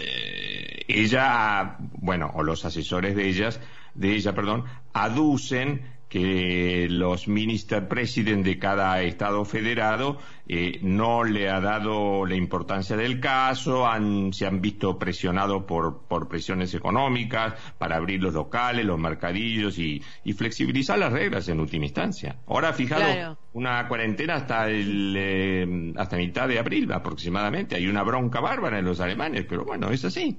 eh, 0.00 0.84
ella, 0.86 1.76
bueno, 1.78 2.30
o 2.34 2.44
los 2.44 2.64
asesores 2.64 3.16
de 3.16 3.28
ellas, 3.28 3.60
de 3.94 4.14
ella, 4.14 4.32
perdón, 4.32 4.64
aducen 4.92 5.82
que 6.08 6.86
los 6.88 7.28
minister 7.28 7.88
president 7.88 8.44
de 8.44 8.58
cada 8.58 9.02
estado 9.02 9.44
federado 9.44 10.18
eh, 10.46 10.78
no 10.82 11.24
le 11.24 11.48
ha 11.48 11.60
dado 11.60 12.26
la 12.26 12.36
importancia 12.36 12.96
del 12.96 13.18
caso, 13.18 13.86
se 14.32 14.46
han 14.46 14.60
visto 14.60 14.98
presionados 14.98 15.64
por, 15.64 16.28
presiones 16.28 16.74
económicas 16.74 17.54
para 17.78 17.96
abrir 17.96 18.22
los 18.22 18.34
locales, 18.34 18.84
los 18.84 18.98
mercadillos 18.98 19.78
y, 19.78 20.02
flexibilizar 20.36 20.98
las 20.98 21.12
reglas 21.12 21.48
en 21.48 21.60
última 21.60 21.86
instancia. 21.86 22.36
Ahora, 22.46 22.72
fijado, 22.72 23.38
una 23.52 23.86
cuarentena 23.88 24.34
hasta 24.34 24.68
el, 24.68 25.14
eh, 25.16 25.92
hasta 25.96 26.16
mitad 26.16 26.48
de 26.48 26.58
abril 26.58 26.92
aproximadamente. 26.92 27.76
Hay 27.76 27.86
una 27.86 28.02
bronca 28.02 28.40
bárbara 28.40 28.78
en 28.78 28.84
los 28.84 29.00
alemanes, 29.00 29.46
pero 29.48 29.64
bueno, 29.64 29.90
es 29.90 30.04
así. 30.04 30.38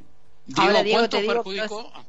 Ahora, 0.55 0.84
Diego, 0.84 1.10
te 1.10 1.21
digo 1.21 1.43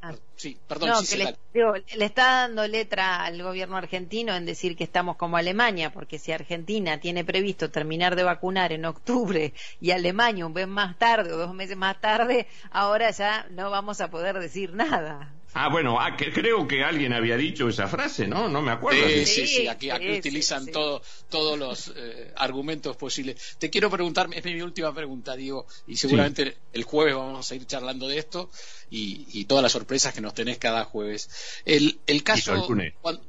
ah, 0.03 0.15
sí, 0.37 0.59
perdón, 0.69 1.05
le, 1.15 2.05
está 2.05 2.43
dando 2.43 2.67
letra 2.69 3.25
al 3.25 3.43
gobierno 3.43 3.79
argentino 3.79 4.35
en 4.35 4.45
decir 4.45 4.77
que 4.77 4.85
estamos 4.85 5.17
como 5.17 5.39
Alemania, 5.39 5.91
porque 5.91 6.19
si 6.19 6.33
Argentina 6.33 7.01
tiene 7.01 7.25
previsto 7.25 7.71
terminar 7.71 8.15
de 8.15 8.25
vacunar 8.25 8.73
en 8.73 8.85
octubre 8.85 9.55
y 9.81 9.91
Alemania 9.93 10.45
un 10.45 10.53
mes 10.53 10.69
más 10.69 10.99
tarde 10.99 11.33
o 11.33 11.39
dos 11.39 11.55
meses 11.55 11.79
más 11.79 11.99
tarde, 12.01 12.47
ahora 12.71 13.11
ya 13.11 13.47
no 13.51 13.71
vamos 13.71 14.03
a 14.03 14.11
poder 14.11 14.39
decir 14.39 14.75
nada. 14.75 15.36
Ah, 15.59 15.71
bueno, 15.71 15.99
ah, 15.99 16.15
creo 16.19 16.69
que 16.69 16.85
alguien 16.85 17.15
había 17.15 17.39
dicho 17.39 17.67
esa 17.67 17.89
frase, 17.89 18.29
¿no? 18.29 18.47
No 18.47 18.61
me 18.61 18.73
acuerdo. 18.73 19.09
Sí, 19.09 19.25
sí, 19.25 19.47
sí, 19.47 19.69
aquí, 19.69 19.91
utilizan 19.91 20.67
todos 20.67 21.59
los 21.59 21.95
eh, 21.97 22.31
argumentos 22.37 22.95
posibles. 22.99 23.57
Te 23.59 23.71
quiero 23.71 23.89
preguntar, 23.89 24.29
es 24.33 24.45
mi 24.45 24.61
última 24.61 24.95
pregunta, 24.95 25.35
Diego, 25.35 25.67
y 25.87 25.97
seguramente 25.97 26.59
el 26.75 26.85
jueves 26.85 27.15
vamos 27.15 27.51
a 27.51 27.55
ir 27.55 27.67
charlando 27.67 28.07
de 28.07 28.19
esto 28.19 28.51
y, 28.91 29.47
todas 29.47 29.63
las 29.63 29.73
sorpresas 29.73 30.13
que 30.13 30.21
nos 30.21 30.35
tenés 30.35 30.59
cada 30.59 30.85
jueves. 30.85 31.63
El, 31.65 32.01
el 32.07 32.23
caso 32.23 32.67
cuando 33.01 33.23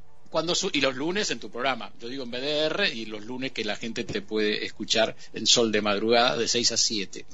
y 0.71 0.81
los 0.81 0.95
lunes 0.95 1.31
en 1.31 1.39
tu 1.39 1.49
programa, 1.49 1.91
yo 1.99 2.07
digo 2.07 2.23
en 2.23 2.31
BDR 2.31 2.87
y 2.93 3.05
los 3.05 3.25
lunes 3.25 3.51
que 3.51 3.63
la 3.63 3.75
gente 3.75 4.03
te 4.03 4.21
puede 4.21 4.65
escuchar 4.65 5.15
en 5.33 5.47
Sol 5.47 5.71
de 5.71 5.81
madrugada 5.81 6.37
de 6.37 6.47
6 6.47 6.71
a 6.71 6.77
7. 6.77 7.25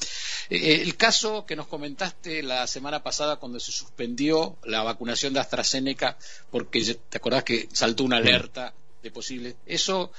Eh, 0.49 0.81
el 0.81 0.95
caso 0.95 1.45
que 1.45 1.55
nos 1.55 1.67
comentaste 1.67 2.43
la 2.43 2.67
semana 2.67 3.03
pasada 3.03 3.37
cuando 3.37 3.59
se 3.59 3.71
suspendió 3.71 4.57
la 4.65 4.83
vacunación 4.83 5.33
de 5.33 5.39
AstraZeneca 5.39 6.17
porque 6.51 6.97
te 7.09 7.17
acordás 7.17 7.43
que 7.43 7.67
saltó 7.71 8.03
una 8.03 8.17
alerta 8.17 8.73
de 9.01 9.11
posible 9.11 9.55
eso 9.65 10.11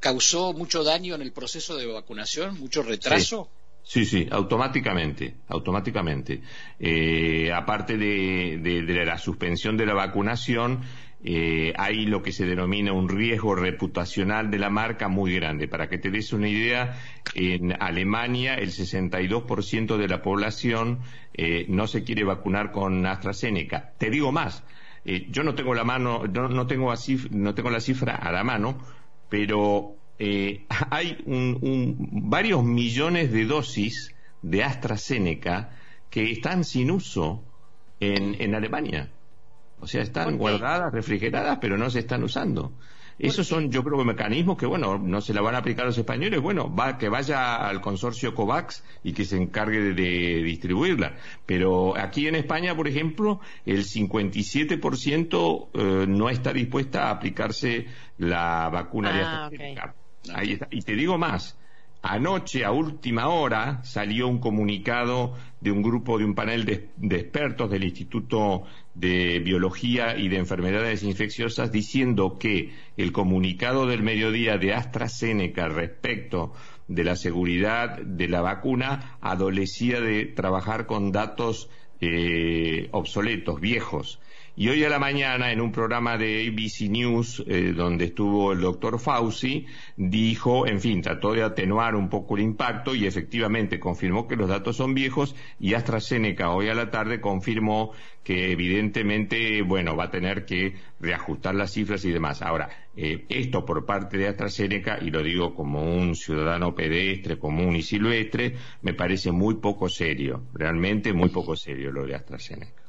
causó 0.00 0.52
mucho 0.52 0.84
daño 0.84 1.14
en 1.14 1.22
el 1.22 1.32
proceso 1.32 1.76
de 1.76 1.86
vacunación, 1.86 2.58
mucho 2.58 2.82
retraso. 2.82 3.48
Sí. 3.50 4.04
Sí, 4.04 4.28
automáticamente, 4.30 5.36
automáticamente. 5.48 6.42
Eh, 6.78 7.50
aparte 7.50 7.96
de, 7.96 9.04
la 9.06 9.16
suspensión 9.16 9.78
de 9.78 9.86
la 9.86 9.94
vacunación, 9.94 10.82
eh, 11.24 11.72
hay 11.76 12.06
lo 12.06 12.22
que 12.22 12.30
se 12.30 12.46
denomina 12.46 12.92
un 12.92 13.08
riesgo 13.08 13.56
reputacional 13.56 14.50
de 14.50 14.58
la 14.58 14.70
marca 14.70 15.08
muy 15.08 15.34
grande. 15.34 15.66
Para 15.66 15.88
que 15.88 15.98
te 15.98 16.10
des 16.10 16.32
una 16.32 16.48
idea, 16.48 16.96
en 17.34 17.80
Alemania 17.82 18.54
el 18.54 18.70
62% 18.70 19.96
de 19.96 20.08
la 20.08 20.22
población 20.22 21.00
eh, 21.34 21.66
no 21.68 21.86
se 21.88 22.04
quiere 22.04 22.24
vacunar 22.24 22.70
con 22.70 23.04
AstraZeneca. 23.04 23.92
Te 23.98 24.10
digo 24.10 24.30
más, 24.30 24.62
eh, 25.04 25.26
yo 25.30 25.42
no 25.42 25.54
tengo 25.54 25.74
la 25.74 25.84
mano, 25.84 26.22
no, 26.26 26.66
tengo 26.66 26.92
no 27.30 27.54
tengo 27.54 27.70
la 27.70 27.80
cifra 27.80 28.14
a 28.14 28.30
la 28.30 28.44
mano, 28.44 28.78
pero 29.28 29.96
hay 30.90 31.18
varios 31.26 32.64
millones 32.64 33.32
de 33.32 33.44
dosis 33.44 34.14
de 34.42 34.64
AstraZeneca 34.64 35.70
que 36.10 36.30
están 36.30 36.64
sin 36.64 36.90
uso 36.90 37.44
en 38.00 38.54
Alemania. 38.54 39.10
O 39.80 39.86
sea, 39.86 40.02
están 40.02 40.36
guardadas, 40.38 40.92
refrigeradas, 40.92 41.58
pero 41.60 41.78
no 41.78 41.90
se 41.90 42.00
están 42.00 42.22
usando. 42.24 42.72
Esos 43.18 43.48
son, 43.48 43.70
yo 43.70 43.82
creo, 43.82 44.04
mecanismos 44.04 44.56
que, 44.56 44.66
bueno, 44.66 44.96
no 44.96 45.20
se 45.20 45.34
la 45.34 45.40
van 45.40 45.56
a 45.56 45.58
aplicar 45.58 45.84
los 45.86 45.98
españoles. 45.98 46.40
Bueno, 46.40 46.72
va, 46.72 46.98
que 46.98 47.08
vaya 47.08 47.56
al 47.56 47.80
consorcio 47.80 48.32
COVAX 48.32 48.84
y 49.02 49.12
que 49.12 49.24
se 49.24 49.36
encargue 49.36 49.92
de, 49.92 50.42
distribuirla. 50.42 51.16
Pero 51.44 51.98
aquí 51.98 52.28
en 52.28 52.36
España, 52.36 52.76
por 52.76 52.86
ejemplo, 52.86 53.40
el 53.66 53.84
57% 53.84 55.68
eh, 55.74 56.06
no 56.06 56.30
está 56.30 56.52
dispuesta 56.52 57.08
a 57.08 57.10
aplicarse 57.10 57.86
la 58.18 58.68
vacuna 58.68 59.12
de 59.12 59.22
ah, 59.22 59.44
AstraZeneca. 59.44 59.94
Ahí 60.32 60.52
está. 60.52 60.68
Y 60.70 60.82
te 60.82 60.94
digo 60.94 61.18
más, 61.18 61.58
Anoche, 62.02 62.64
a 62.64 62.70
última 62.70 63.28
hora, 63.28 63.82
salió 63.82 64.28
un 64.28 64.38
comunicado 64.38 65.34
de 65.60 65.72
un 65.72 65.82
grupo, 65.82 66.16
de 66.16 66.24
un 66.24 66.34
panel 66.36 66.64
de, 66.64 66.90
expertos 67.16 67.70
del 67.70 67.82
Instituto 67.82 68.62
de 68.94 69.40
Biología 69.40 70.16
y 70.16 70.28
de 70.28 70.36
Enfermedades 70.36 71.02
Infecciosas 71.02 71.72
diciendo 71.72 72.38
que 72.38 72.72
el 72.96 73.10
comunicado 73.10 73.86
del 73.86 74.04
mediodía 74.04 74.58
de 74.58 74.74
AstraZeneca 74.74 75.68
respecto 75.68 76.52
de 76.86 77.02
la 77.02 77.16
seguridad 77.16 77.98
de 77.98 78.28
la 78.28 78.42
vacuna 78.42 79.18
adolecía 79.20 80.00
de 80.00 80.24
trabajar 80.26 80.86
con 80.86 81.10
datos 81.10 81.68
eh, 82.00 82.88
obsoletos, 82.92 83.60
viejos. 83.60 84.20
Y 84.60 84.68
hoy 84.70 84.82
a 84.82 84.88
la 84.88 84.98
mañana, 84.98 85.52
en 85.52 85.60
un 85.60 85.70
programa 85.70 86.18
de 86.18 86.48
ABC 86.48 86.90
News, 86.90 87.44
eh, 87.46 87.72
donde 87.72 88.06
estuvo 88.06 88.50
el 88.50 88.60
doctor 88.60 88.98
Fauci, 88.98 89.66
dijo, 89.96 90.66
en 90.66 90.80
fin, 90.80 91.00
trató 91.00 91.32
de 91.32 91.44
atenuar 91.44 91.94
un 91.94 92.08
poco 92.08 92.36
el 92.36 92.42
impacto 92.42 92.92
y 92.92 93.06
efectivamente 93.06 93.78
confirmó 93.78 94.26
que 94.26 94.34
los 94.34 94.48
datos 94.48 94.74
son 94.74 94.94
viejos 94.94 95.36
y 95.60 95.74
AstraZeneca 95.74 96.50
hoy 96.50 96.70
a 96.70 96.74
la 96.74 96.90
tarde 96.90 97.20
confirmó 97.20 97.92
que 98.24 98.50
evidentemente, 98.50 99.62
bueno, 99.62 99.94
va 99.94 100.06
a 100.06 100.10
tener 100.10 100.44
que 100.44 100.74
reajustar 100.98 101.54
las 101.54 101.72
cifras 101.72 102.04
y 102.04 102.10
demás. 102.10 102.42
Ahora, 102.42 102.68
eh, 102.96 103.26
esto 103.28 103.64
por 103.64 103.86
parte 103.86 104.18
de 104.18 104.26
AstraZeneca, 104.26 104.98
y 105.00 105.12
lo 105.12 105.22
digo 105.22 105.54
como 105.54 105.84
un 105.84 106.16
ciudadano 106.16 106.74
pedestre, 106.74 107.38
común 107.38 107.76
y 107.76 107.82
silvestre, 107.82 108.56
me 108.82 108.92
parece 108.92 109.30
muy 109.30 109.54
poco 109.60 109.88
serio, 109.88 110.48
realmente 110.52 111.12
muy 111.12 111.28
poco 111.28 111.54
serio 111.54 111.92
lo 111.92 112.04
de 112.04 112.16
AstraZeneca. 112.16 112.82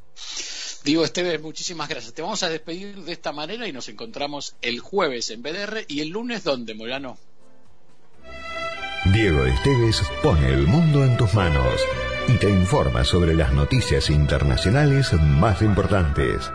Diego 0.83 1.03
Esteves, 1.03 1.41
muchísimas 1.41 1.89
gracias. 1.89 2.13
Te 2.13 2.21
vamos 2.21 2.41
a 2.43 2.49
despedir 2.49 2.95
de 2.95 3.11
esta 3.11 3.31
manera 3.31 3.67
y 3.67 3.73
nos 3.73 3.89
encontramos 3.89 4.55
el 4.61 4.79
jueves 4.79 5.29
en 5.29 5.41
BDR 5.41 5.85
y 5.87 6.01
el 6.01 6.09
lunes 6.09 6.43
¿dónde, 6.43 6.73
Morano? 6.73 7.17
Diego 9.05 9.45
Esteves 9.45 10.01
pone 10.21 10.47
el 10.49 10.67
mundo 10.67 11.03
en 11.03 11.17
tus 11.17 11.33
manos 11.33 11.81
y 12.27 12.37
te 12.37 12.49
informa 12.49 13.03
sobre 13.03 13.33
las 13.33 13.53
noticias 13.53 14.09
internacionales 14.09 15.13
más 15.13 15.61
importantes. 15.61 16.49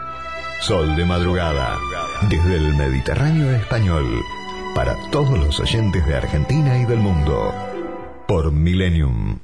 Sol 0.60 0.94
de 0.96 1.04
madrugada, 1.04 1.78
desde 2.28 2.56
el 2.56 2.74
Mediterráneo 2.74 3.54
español 3.54 4.22
para 4.74 4.96
todos 5.10 5.38
los 5.38 5.60
oyentes 5.60 6.06
de 6.06 6.16
Argentina 6.16 6.78
y 6.78 6.84
del 6.84 6.98
mundo. 6.98 7.54
Por 8.26 8.52
Millennium. 8.52 9.43